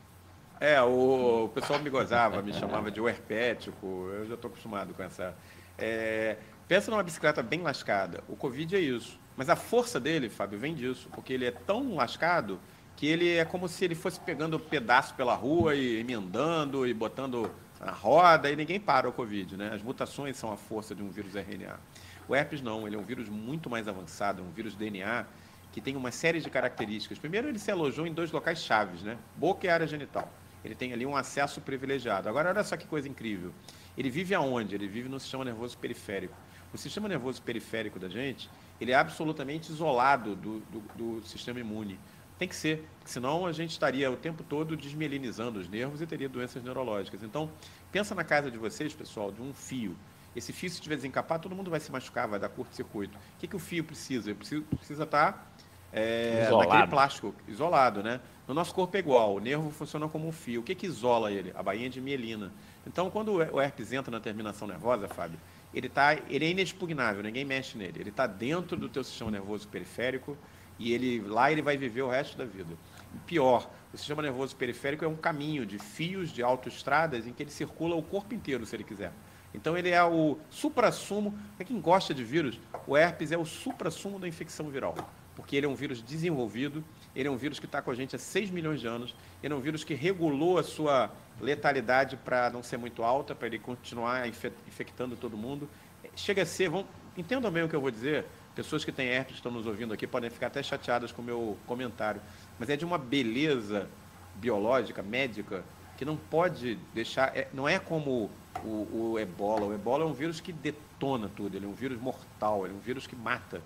[0.59, 5.03] É, o, o, pessoal me gozava, me chamava de herpético, eu já estou acostumado com
[5.03, 5.35] essa.
[5.77, 8.23] É, pensa numa bicicleta bem lascada.
[8.29, 9.19] O Covid é isso.
[9.35, 12.59] Mas a força dele, Fábio, vem disso, porque ele é tão lascado
[12.95, 17.51] que ele é como se ele fosse pegando pedaço pela rua e emendando e botando
[17.79, 19.71] na roda e ninguém para o Covid, né?
[19.73, 21.79] As mutações são a força de um vírus RNA.
[22.27, 25.25] O herpes não, ele é um vírus muito mais avançado, um vírus DNA
[25.71, 27.17] que tem uma série de características.
[27.17, 29.17] Primeiro, ele se alojou em dois locais chaves, né?
[29.35, 30.31] Boca e área genital.
[30.63, 32.29] Ele tem ali um acesso privilegiado.
[32.29, 33.51] Agora, olha só que coisa incrível.
[33.97, 34.75] Ele vive aonde?
[34.75, 36.35] Ele vive no sistema nervoso periférico.
[36.71, 38.49] O sistema nervoso periférico da gente,
[38.79, 41.99] ele é absolutamente isolado do, do, do sistema imune.
[42.37, 46.29] Tem que ser, senão a gente estaria o tempo todo desmielinizando os nervos e teria
[46.29, 47.21] doenças neurológicas.
[47.23, 47.49] Então,
[47.91, 49.95] pensa na casa de vocês, pessoal, de um fio.
[50.35, 53.17] Esse fio, se estiver desencapado, todo mundo vai se machucar, vai dar curto-circuito.
[53.17, 54.29] O que, que o fio precisa?
[54.29, 55.53] Ele precisa, precisa estar
[55.91, 58.19] é, naquele plástico, isolado, né?
[58.47, 60.61] No nosso corpo é igual, o nervo funciona como um fio.
[60.61, 61.53] O que, que isola ele?
[61.55, 62.51] A bainha de mielina.
[62.85, 65.39] Então, quando o herpes entra na terminação nervosa, Fábio,
[65.73, 67.99] ele, tá, ele é inexpugnável, ninguém mexe nele.
[67.99, 70.37] Ele está dentro do teu sistema nervoso periférico
[70.79, 72.75] e ele lá ele vai viver o resto da vida.
[73.13, 77.43] E pior, o sistema nervoso periférico é um caminho de fios de autoestradas em que
[77.43, 79.13] ele circula o corpo inteiro, se ele quiser.
[79.53, 84.27] Então ele é o supra-sumo, quem gosta de vírus, o herpes é o supra-sumo da
[84.27, 84.95] infecção viral
[85.35, 86.83] porque ele é um vírus desenvolvido,
[87.15, 89.53] ele é um vírus que está com a gente há 6 milhões de anos, ele
[89.53, 93.59] é um vírus que regulou a sua letalidade para não ser muito alta, para ele
[93.59, 95.67] continuar infectando todo mundo.
[96.15, 96.85] Chega a ser, vão,
[97.17, 98.25] entendam bem o que eu vou dizer,
[98.55, 101.57] pessoas que têm herpes estão nos ouvindo aqui podem ficar até chateadas com o meu
[101.65, 102.21] comentário,
[102.59, 103.89] mas é de uma beleza
[104.35, 105.63] biológica, médica,
[106.03, 108.29] que não pode deixar, é, não é como
[108.61, 111.99] o, o ebola, o ebola é um vírus que detona tudo, ele é um vírus
[111.99, 113.61] mortal, ele é um vírus que mata.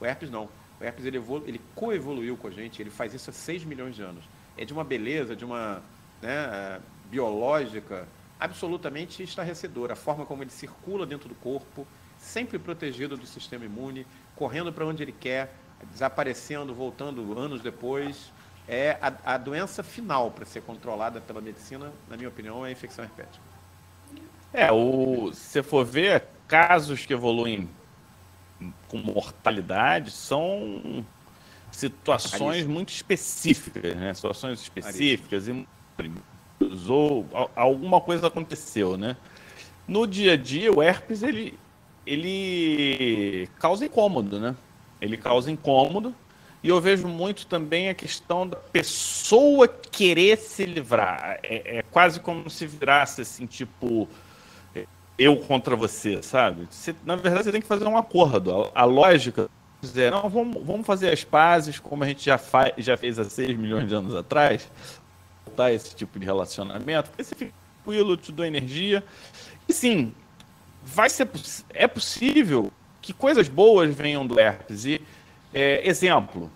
[0.00, 0.48] O herpes não.
[0.80, 4.02] O herpes ele, ele coevoluiu com a gente, ele faz isso há 6 milhões de
[4.02, 4.22] anos.
[4.56, 5.82] É de uma beleza, de uma
[6.22, 6.80] né,
[7.10, 8.06] biológica
[8.38, 9.94] absolutamente estarrecedora.
[9.94, 11.84] A forma como ele circula dentro do corpo,
[12.16, 14.06] sempre protegido do sistema imune,
[14.36, 15.52] correndo para onde ele quer,
[15.90, 18.31] desaparecendo, voltando anos depois.
[18.68, 22.72] É a, a doença final para ser controlada pela medicina, na minha opinião, é a
[22.72, 23.42] infecção herpética.
[24.52, 27.68] É, o, se for ver, casos que evoluem
[28.88, 31.04] com mortalidade são
[31.70, 34.12] situações muito específicas, né?
[34.14, 35.66] Situações específicas e
[36.88, 39.16] ou alguma coisa aconteceu, né?
[39.88, 41.58] No dia a dia, o herpes ele
[42.06, 44.54] ele causa incômodo, né?
[45.00, 46.14] Ele causa incômodo
[46.62, 51.40] e eu vejo muito também a questão da pessoa querer se livrar.
[51.42, 54.08] É, é quase como se virasse assim, tipo,
[55.18, 56.66] eu contra você, sabe?
[56.70, 58.70] Você, na verdade, você tem que fazer um acordo.
[58.74, 59.48] A, a lógica
[59.96, 63.24] é, não, vamos, vamos fazer as pazes, como a gente já, faz, já fez há
[63.24, 64.70] 6 milhões de anos atrás,
[65.44, 67.52] voltar esse tipo de relacionamento, porque você fica
[67.82, 69.04] tranquilo, te dou energia.
[69.68, 70.14] E sim,
[70.84, 71.28] vai ser,
[71.70, 74.84] é possível que coisas boas venham do herpes.
[74.84, 75.02] E,
[75.52, 76.50] é, exemplo,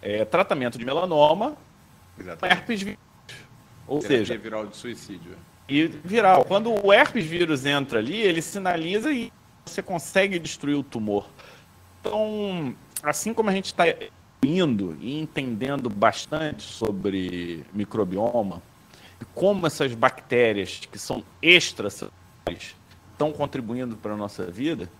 [0.00, 1.56] é, tratamento de melanoma,
[2.18, 2.58] Exatamente.
[2.58, 3.00] herpes vírus.
[3.86, 5.36] Ou Terapia seja, viral de suicídio
[5.68, 6.44] e viral.
[6.44, 9.32] Quando o herpes vírus entra ali, ele sinaliza e
[9.64, 11.26] você consegue destruir o tumor.
[12.00, 13.84] Então, assim como a gente está
[14.44, 18.62] indo e entendendo bastante sobre microbioma
[19.20, 22.74] e como essas bactérias que são extracelulares
[23.12, 24.90] estão contribuindo para a nossa vida,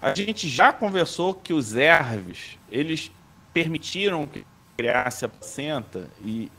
[0.00, 3.10] a gente já conversou que os erves, eles
[3.52, 4.44] permitiram que
[4.76, 6.50] criasse a placenta e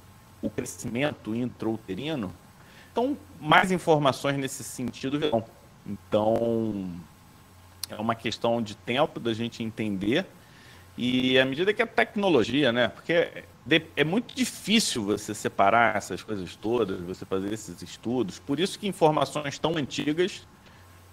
[0.42, 2.34] o crescimento intrauterino
[2.96, 5.44] então, mais informações nesse sentido virão.
[5.86, 6.90] Então,
[7.90, 10.26] é uma questão de tempo da gente entender
[10.98, 12.88] e à medida que a tecnologia, né?
[12.88, 13.44] Porque
[13.98, 18.40] é muito difícil você separar essas coisas todas, você fazer esses estudos.
[18.40, 20.48] Por isso que informações tão antigas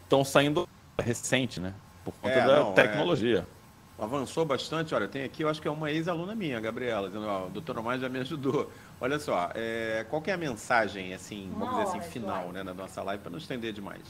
[0.05, 1.75] estão saindo recente, né?
[2.05, 2.75] Por conta é, da não, é.
[2.75, 3.47] tecnologia.
[3.59, 3.63] É
[4.05, 4.95] avançou bastante.
[4.95, 7.79] Olha, tem aqui, eu acho que é uma ex-aluna minha, Gabriela, dizendo, ó, o doutor
[7.79, 8.71] Omar já me ajudou.
[9.01, 12.75] Olha só, é, qual que é a mensagem, assim, vamos dizer assim, final, né, na
[12.75, 14.03] nossa live, para não estender demais?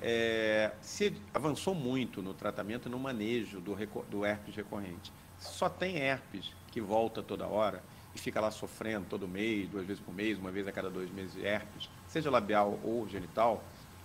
[0.00, 3.76] É, se avançou muito no tratamento e no manejo do,
[4.08, 5.12] do herpes recorrente.
[5.38, 7.82] Só tem herpes que volta toda hora
[8.14, 11.10] e fica lá sofrendo todo mês, duas vezes por mês, uma vez a cada dois
[11.10, 13.62] meses herpes, seja labial ou genital,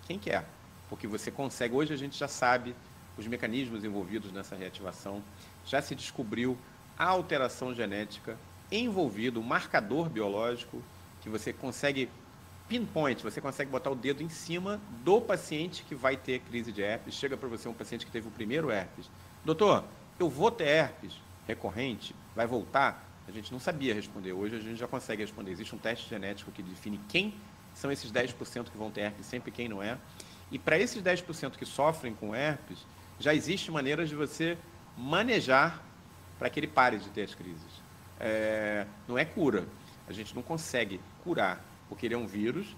[0.07, 0.45] quem quer?
[0.89, 2.75] Porque você consegue, hoje a gente já sabe
[3.17, 5.23] os mecanismos envolvidos nessa reativação,
[5.65, 6.57] já se descobriu
[6.97, 8.37] a alteração genética
[8.71, 10.81] envolvida, o marcador biológico,
[11.21, 12.09] que você consegue
[12.67, 16.81] pinpoint, você consegue botar o dedo em cima do paciente que vai ter crise de
[16.81, 17.13] herpes.
[17.15, 19.09] Chega para você um paciente que teve o primeiro herpes.
[19.45, 19.83] Doutor,
[20.19, 21.13] eu vou ter herpes
[21.47, 22.15] recorrente?
[22.35, 23.09] Vai voltar?
[23.27, 24.33] A gente não sabia responder.
[24.33, 25.51] Hoje a gente já consegue responder.
[25.51, 27.33] Existe um teste genético que define quem
[27.73, 29.97] são esses 10% que vão ter herpes, sempre quem não é.
[30.51, 32.85] E para esses 10% que sofrem com herpes,
[33.19, 34.57] já existe maneiras de você
[34.97, 35.83] manejar
[36.37, 37.83] para que ele pare de ter as crises.
[38.19, 39.67] É, não é cura.
[40.07, 42.75] A gente não consegue curar, porque ele é um vírus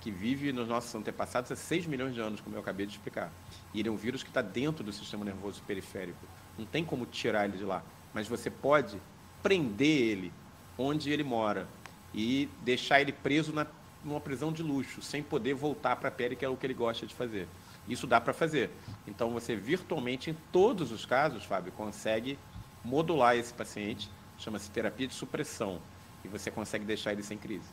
[0.00, 3.32] que vive nos nossos antepassados há 6 milhões de anos, como eu acabei de explicar.
[3.72, 6.18] E ele é um vírus que está dentro do sistema nervoso periférico.
[6.58, 7.82] Não tem como tirar ele de lá.
[8.12, 9.00] Mas você pode
[9.42, 10.32] prender ele
[10.76, 11.66] onde ele mora
[12.12, 13.66] e deixar ele preso na,
[14.04, 16.74] numa prisão de luxo, sem poder voltar para a pele, que é o que ele
[16.74, 17.48] gosta de fazer.
[17.88, 18.70] Isso dá para fazer.
[19.06, 22.38] Então, você virtualmente, em todos os casos, Fábio, consegue
[22.84, 25.78] modular esse paciente, chama-se terapia de supressão,
[26.24, 27.68] e você consegue deixar ele sem crise.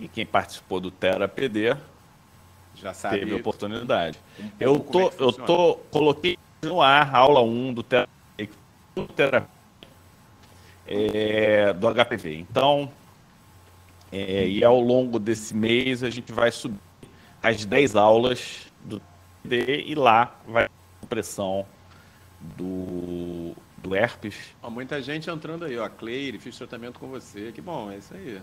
[0.00, 1.76] E quem participou do TeraPD
[2.74, 4.18] já sabe teve oportunidade.
[4.40, 9.48] Um eu tô, é eu tô coloquei no ar aula 1 do terapia
[10.86, 12.36] é, do HPV.
[12.38, 12.90] Então,
[14.10, 16.78] é, e ao longo desse mês a gente vai subir
[17.42, 18.71] as 10 aulas
[19.42, 20.64] TD e lá vai
[21.02, 21.66] a pressão
[22.40, 24.54] do, do herpes.
[24.62, 25.88] Ó, muita gente entrando aí, ó.
[25.88, 27.52] Cleire, fiz tratamento com você.
[27.52, 28.40] Que bom, é isso aí.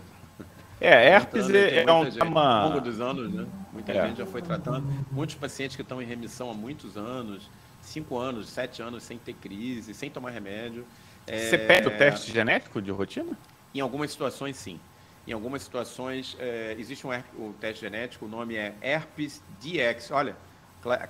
[0.80, 2.62] É, herpes é, é um tema...
[2.62, 3.46] Ao longo dos anos, né?
[3.72, 4.06] Muita é.
[4.06, 4.86] gente já foi tratando.
[5.12, 7.50] Muitos pacientes que estão em remissão há muitos anos,
[7.82, 10.86] cinco anos, sete anos, sem ter crise, sem tomar remédio.
[11.26, 11.58] Você é...
[11.58, 13.36] pede o teste genético de rotina?
[13.74, 14.80] Em algumas situações, sim.
[15.26, 20.10] Em algumas situações, é, existe um o teste genético, o nome é Herpes DX.
[20.10, 20.34] Olha,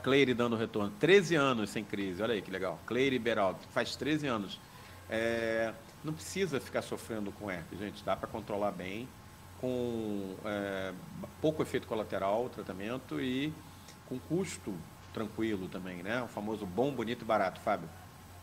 [0.03, 0.93] Cleire dando retorno.
[0.99, 2.79] 13 anos sem crise, olha aí que legal.
[2.87, 4.61] Cleire Beraldo, faz 13 anos.
[5.09, 5.73] É,
[6.05, 9.09] não precisa ficar sofrendo com herpes, gente, dá para controlar bem
[9.61, 10.93] com é,
[11.41, 13.53] pouco efeito colateral o tratamento e
[14.09, 14.73] com custo
[15.12, 16.23] tranquilo também, né?
[16.23, 17.89] O famoso bom, bonito e barato, Fábio.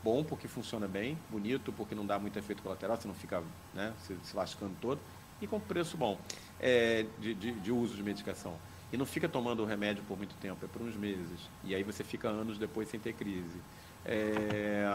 [0.03, 3.41] Bom porque funciona bem, bonito porque não dá muito efeito colateral, você não fica
[3.73, 5.01] né, se, se lascando todo,
[5.41, 6.19] e com preço bom
[6.59, 8.53] é, de, de, de, uso de medicação.
[8.91, 11.49] E não fica tomando o remédio por muito tempo, é por uns meses.
[11.63, 13.59] E aí você fica anos depois sem ter crise.
[14.05, 14.85] É,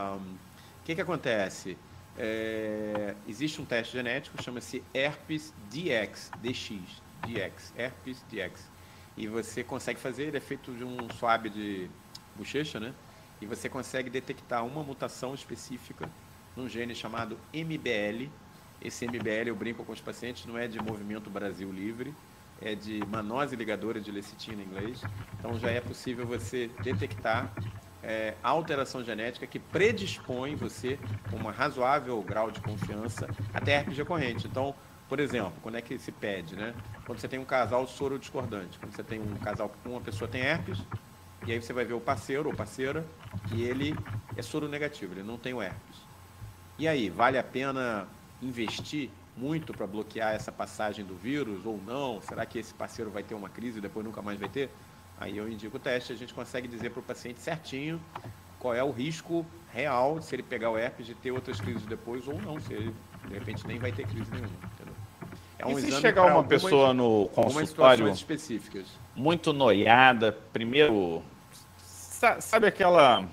[0.80, 1.76] o que, que acontece?
[2.16, 8.70] É, existe um teste genético, chama-se herpes DX, DX, DX, herpes DX.
[9.16, 11.90] E você consegue fazer, ele é feito de um swab de
[12.34, 12.94] bochecha, né?
[13.40, 16.08] E você consegue detectar uma mutação específica
[16.56, 18.30] num gene chamado MBL.
[18.80, 22.14] Esse MBL, eu brinco com os pacientes, não é de Movimento Brasil Livre,
[22.64, 25.02] é de manose ligadora de lecitina em inglês.
[25.38, 27.52] Então já é possível você detectar
[28.02, 30.98] é, alteração genética que predispõe você
[31.30, 34.46] com um razoável grau de confiança até herpes recorrente.
[34.46, 34.74] Então,
[35.08, 36.74] por exemplo, quando é que se pede, né?
[37.04, 40.28] Quando você tem um casal soro discordante, quando você tem um casal que uma pessoa
[40.28, 40.78] tem herpes,
[41.46, 43.04] e aí você vai ver o parceiro ou parceira,
[43.52, 43.94] e ele
[44.36, 46.00] é soro negativo, ele não tem o herpes.
[46.78, 48.08] E aí, vale a pena
[48.40, 52.20] investir muito para bloquear essa passagem do vírus ou não?
[52.20, 54.70] Será que esse parceiro vai ter uma crise e depois nunca mais vai ter?
[55.18, 58.00] Aí eu indico o teste, a gente consegue dizer para o paciente certinho
[58.58, 62.26] qual é o risco real se ele pegar o herpes de ter outras crises depois
[62.28, 62.94] ou não, se ele
[63.26, 64.50] de repente nem vai ter crise nenhuma.
[64.74, 64.94] Entendeu?
[65.58, 68.86] É um e se chegar uma algumas, pessoa no consultório específicas.
[69.14, 71.22] muito noiada, primeiro,
[72.40, 73.24] sabe aquela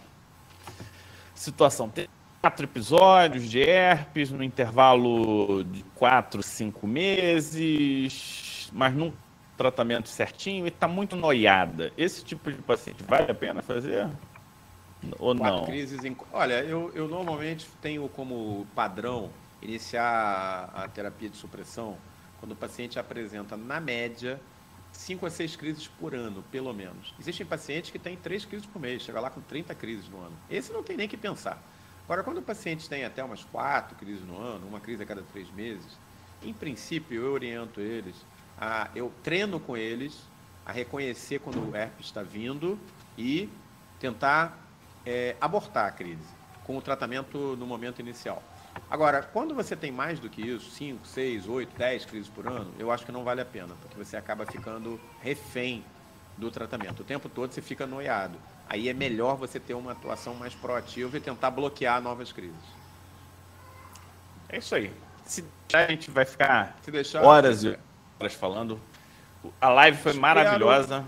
[1.33, 2.07] situação, tem
[2.41, 9.13] quatro episódios de herpes no intervalo de quatro, cinco meses, mas não
[9.57, 11.91] tratamento certinho e está muito noiada.
[11.97, 14.09] Esse tipo de paciente vale a pena fazer?
[15.17, 15.65] Ou Quatro não?
[15.65, 16.15] Crises em...
[16.31, 19.29] Olha, eu, eu normalmente tenho como padrão
[19.61, 21.97] iniciar a terapia de supressão
[22.39, 24.39] quando o paciente apresenta, na média,
[24.93, 27.13] 5 a 6 crises por ano, pelo menos.
[27.19, 30.33] Existem pacientes que têm 3 crises por mês, chega lá com 30 crises no ano.
[30.49, 31.61] Esse não tem nem que pensar.
[32.09, 35.21] Agora, quando o paciente tem até umas 4 crises no ano, uma crise a cada
[35.21, 35.95] 3 meses,
[36.41, 38.15] em princípio eu oriento eles
[38.59, 40.19] a, eu treino com eles
[40.65, 42.79] a reconhecer quando o herpes está vindo
[43.15, 43.47] e
[43.99, 44.57] tentar
[45.05, 46.33] é, abortar a crise
[46.63, 48.41] com o tratamento no momento inicial.
[48.89, 52.73] Agora, quando você tem mais do que isso, 5, 6, 8, 10 crises por ano,
[52.79, 55.85] eu acho que não vale a pena, porque você acaba ficando refém
[56.35, 57.01] do tratamento.
[57.01, 58.39] O tempo todo você fica noiado.
[58.69, 62.55] Aí é melhor você ter uma atuação mais proativa e tentar bloquear novas crises.
[64.47, 64.93] É isso aí.
[65.25, 65.43] Se
[65.73, 67.77] a gente vai ficar deixar, horas e
[68.19, 68.79] horas falando.
[69.59, 71.05] A live foi espero, maravilhosa.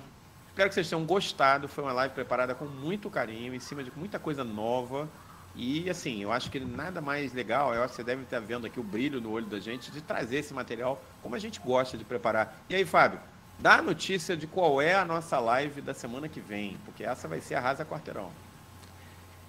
[0.48, 1.68] Espero que vocês tenham gostado.
[1.68, 5.08] Foi uma live preparada com muito carinho, em cima de muita coisa nova.
[5.56, 8.66] E assim, eu acho que nada mais legal, eu acho que você deve estar vendo
[8.66, 11.98] aqui o brilho no olho da gente de trazer esse material como a gente gosta
[11.98, 12.64] de preparar.
[12.70, 13.20] E aí, Fábio,
[13.62, 17.28] dá a notícia de qual é a nossa live da semana que vem, porque essa
[17.28, 18.32] vai ser a Rasa Quarteirão.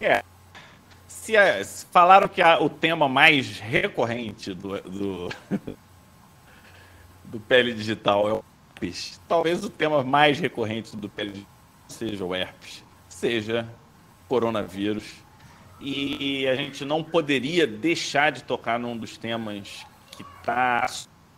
[0.00, 0.22] É.
[1.08, 1.32] Se,
[1.64, 5.28] se falaram que a, o tema mais recorrente do, do
[7.24, 8.44] do Pele Digital é o
[8.82, 9.20] herpes.
[9.26, 11.52] Talvez o tema mais recorrente do Pele Digital
[11.88, 13.68] seja o herpes, seja
[14.28, 15.22] coronavírus.
[15.80, 20.86] E a gente não poderia deixar de tocar num dos temas que está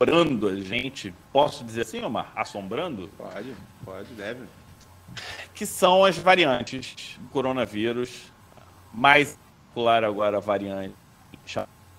[0.05, 2.33] assombrando a gente, posso dizer assim, Omar?
[2.37, 3.09] Assombrando?
[3.17, 4.45] Pode, pode, deve.
[5.55, 8.33] Que são as variantes do coronavírus,
[8.93, 9.39] mais
[9.69, 10.95] popular agora a variante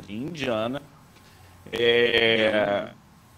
[0.07, 0.81] indiana.
[1.71, 2.91] É,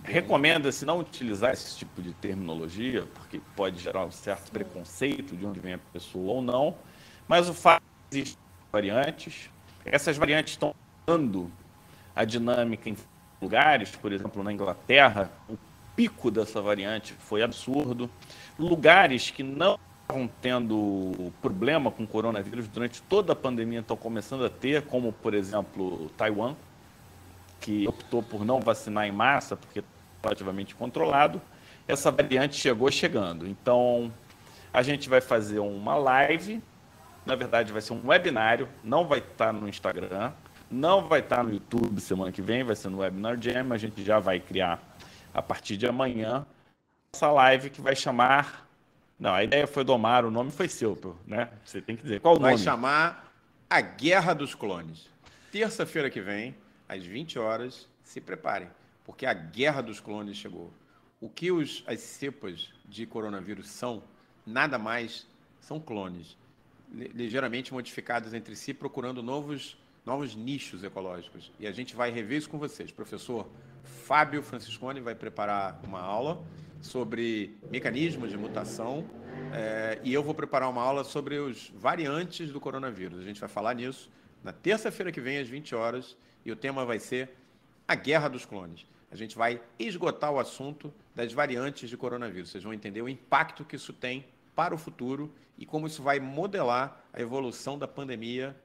[0.04, 5.60] Recomenda-se não utilizar esse tipo de terminologia, porque pode gerar um certo preconceito de onde
[5.60, 6.76] vem a pessoa ou não,
[7.28, 9.50] mas o fato é que existem variantes,
[9.84, 10.74] essas variantes estão
[11.06, 11.52] mudando
[12.16, 12.96] a dinâmica em
[13.42, 15.58] lugares, por exemplo, na Inglaterra, o
[15.96, 18.10] pico dessa variante foi absurdo.
[18.58, 24.50] Lugares que não estavam tendo problema com coronavírus durante toda a pandemia estão começando a
[24.50, 26.56] ter, como, por exemplo, Taiwan,
[27.60, 29.84] que optou por não vacinar em massa, porque
[30.24, 31.42] relativamente controlado.
[31.88, 33.48] Essa variante chegou chegando.
[33.48, 34.12] Então,
[34.74, 36.62] a gente vai fazer uma live,
[37.26, 40.32] na verdade vai ser um webinário, não vai estar no Instagram,
[40.70, 44.04] não vai estar no YouTube semana que vem, vai ser no Webinar Jam, a gente
[44.04, 44.82] já vai criar
[45.34, 46.46] a partir de amanhã
[47.14, 48.68] essa live que vai chamar.
[49.20, 51.50] Não, a ideia foi do Omar, o nome foi seu, né?
[51.64, 52.54] Você tem que dizer qual o nome.
[52.54, 53.34] Vai chamar
[53.70, 55.10] A Guerra dos Clones.
[55.52, 56.56] Terça-feira que vem,
[56.88, 58.70] às 20 horas, se preparem,
[59.06, 60.72] porque a Guerra dos Clones chegou.
[61.20, 64.04] O que os, as cepas de coronavírus são,
[64.46, 65.26] nada mais
[65.60, 66.38] são clones,
[66.94, 69.78] ligeiramente modificados entre si, procurando novos
[70.08, 71.52] novos nichos ecológicos.
[71.60, 72.92] E a gente vai rever isso com vocês.
[72.92, 73.46] Professor
[73.84, 76.42] Fábio Franciscone vai preparar uma aula
[76.80, 79.06] sobre mecanismos de mutação
[79.54, 83.20] é, e eu vou preparar uma aula sobre os variantes do coronavírus.
[83.20, 84.10] A gente vai falar nisso
[84.42, 87.36] na terça-feira que vem, às 20 horas, e o tema vai ser
[87.86, 88.88] a guerra dos clones.
[89.12, 92.52] A gente vai esgotar o assunto das variantes de coronavírus.
[92.52, 96.18] Vocês vão entender o impacto que isso tem para o futuro e como isso vai
[96.18, 98.56] modelar a evolução da pandemia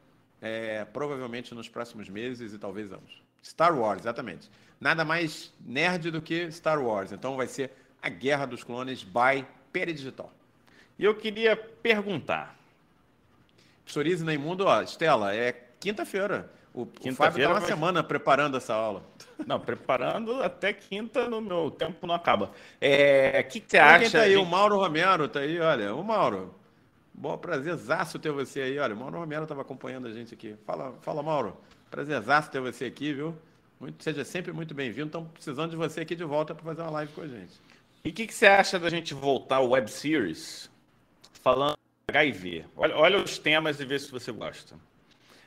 [0.42, 3.22] é, provavelmente nos próximos meses e talvez anos.
[3.42, 4.50] Star Wars, exatamente.
[4.80, 7.12] Nada mais nerd do que Star Wars.
[7.12, 7.70] Então vai ser
[8.02, 10.32] a Guerra dos Clones by Peridigital.
[10.98, 12.58] E eu queria perguntar.
[13.86, 16.50] Psoríase na Imundo, ó, Estela, é quinta-feira.
[16.74, 17.68] O, quinta o Fábio está uma vai...
[17.68, 19.04] semana preparando essa aula.
[19.46, 22.50] Não, preparando até quinta no meu tempo não acaba.
[22.80, 24.00] É, o que, que você acha?
[24.00, 24.36] Quem tá aí?
[24.36, 25.94] O Mauro Romero tá aí, olha.
[25.94, 26.54] O Mauro.
[27.14, 28.78] Bom, prazerzaço ter você aí.
[28.78, 30.56] Olha, o Mauro Romero estava acompanhando a gente aqui.
[30.64, 31.56] Fala, fala Mauro.
[31.90, 33.36] Prazerzaço ter você aqui, viu?
[33.78, 35.06] Muito, seja sempre muito bem-vindo.
[35.06, 37.52] Estamos precisando de você aqui de volta para fazer uma live com a gente.
[38.04, 40.70] E o que, que, você acha da gente voltar ao web series
[41.42, 41.76] falando
[42.08, 42.64] HIV?
[42.76, 44.76] Olha, olha os temas e vê se você gosta.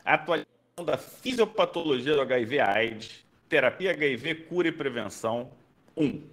[0.04, 5.50] Atualização da fisiopatologia do HIV/AIDS, terapia HIV, cura e prevenção.
[5.98, 6.06] 1.
[6.06, 6.24] Um,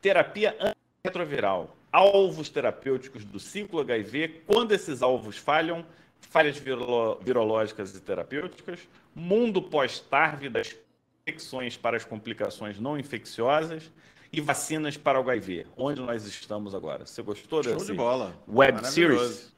[0.00, 0.56] terapia
[1.04, 5.86] antirretroviral alvos terapêuticos do ciclo HIV, quando esses alvos falham,
[6.20, 8.80] falhas virolo virológicas e terapêuticas,
[9.14, 10.74] mundo pós-TARV das
[11.22, 13.92] infecções para as complicações não infecciosas
[14.32, 17.06] e vacinas para o HIV, onde nós estamos agora.
[17.06, 18.34] Você gostou Show desse de bola.
[18.48, 19.54] web series?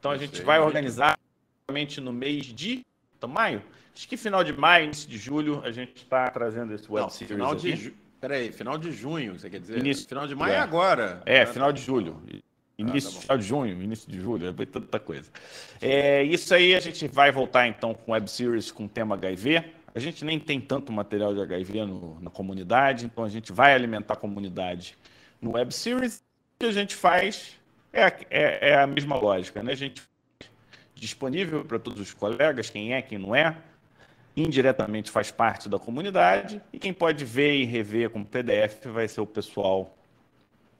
[0.00, 1.18] Então a gente vai organizar
[2.00, 2.82] no mês de
[3.28, 3.62] maio.
[3.94, 7.10] Acho que final de maio, início de julho, a gente está trazendo esse web Não,
[7.10, 7.36] series.
[7.36, 7.94] Final de,
[8.24, 9.76] Peraí, final de junho, você quer dizer?
[9.76, 11.22] Início, final de maio é, é agora.
[11.26, 12.22] É, final de julho.
[12.78, 15.30] Início, ah, tá final de junho, início de julho, é tanta coisa.
[15.78, 19.62] É, isso aí a gente vai voltar então com web series com o tema HIV.
[19.94, 23.74] A gente nem tem tanto material de HIV no, na comunidade, então a gente vai
[23.74, 24.96] alimentar a comunidade
[25.38, 26.24] no web series.
[26.56, 27.60] O que a gente faz
[27.92, 29.72] é, é, é a mesma lógica, né?
[29.72, 30.02] A gente
[30.94, 33.54] disponível para todos os colegas, quem é, quem não é
[34.36, 39.20] indiretamente faz parte da comunidade e quem pode ver e rever como PDF vai ser
[39.20, 39.96] o pessoal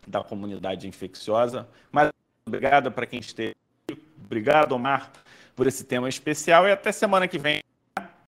[0.07, 1.69] da comunidade infecciosa.
[1.91, 2.11] Mas
[2.47, 3.55] obrigado para quem esteve.
[4.25, 5.13] Obrigado, Omar,
[5.55, 7.63] por esse tema especial e até semana que vem.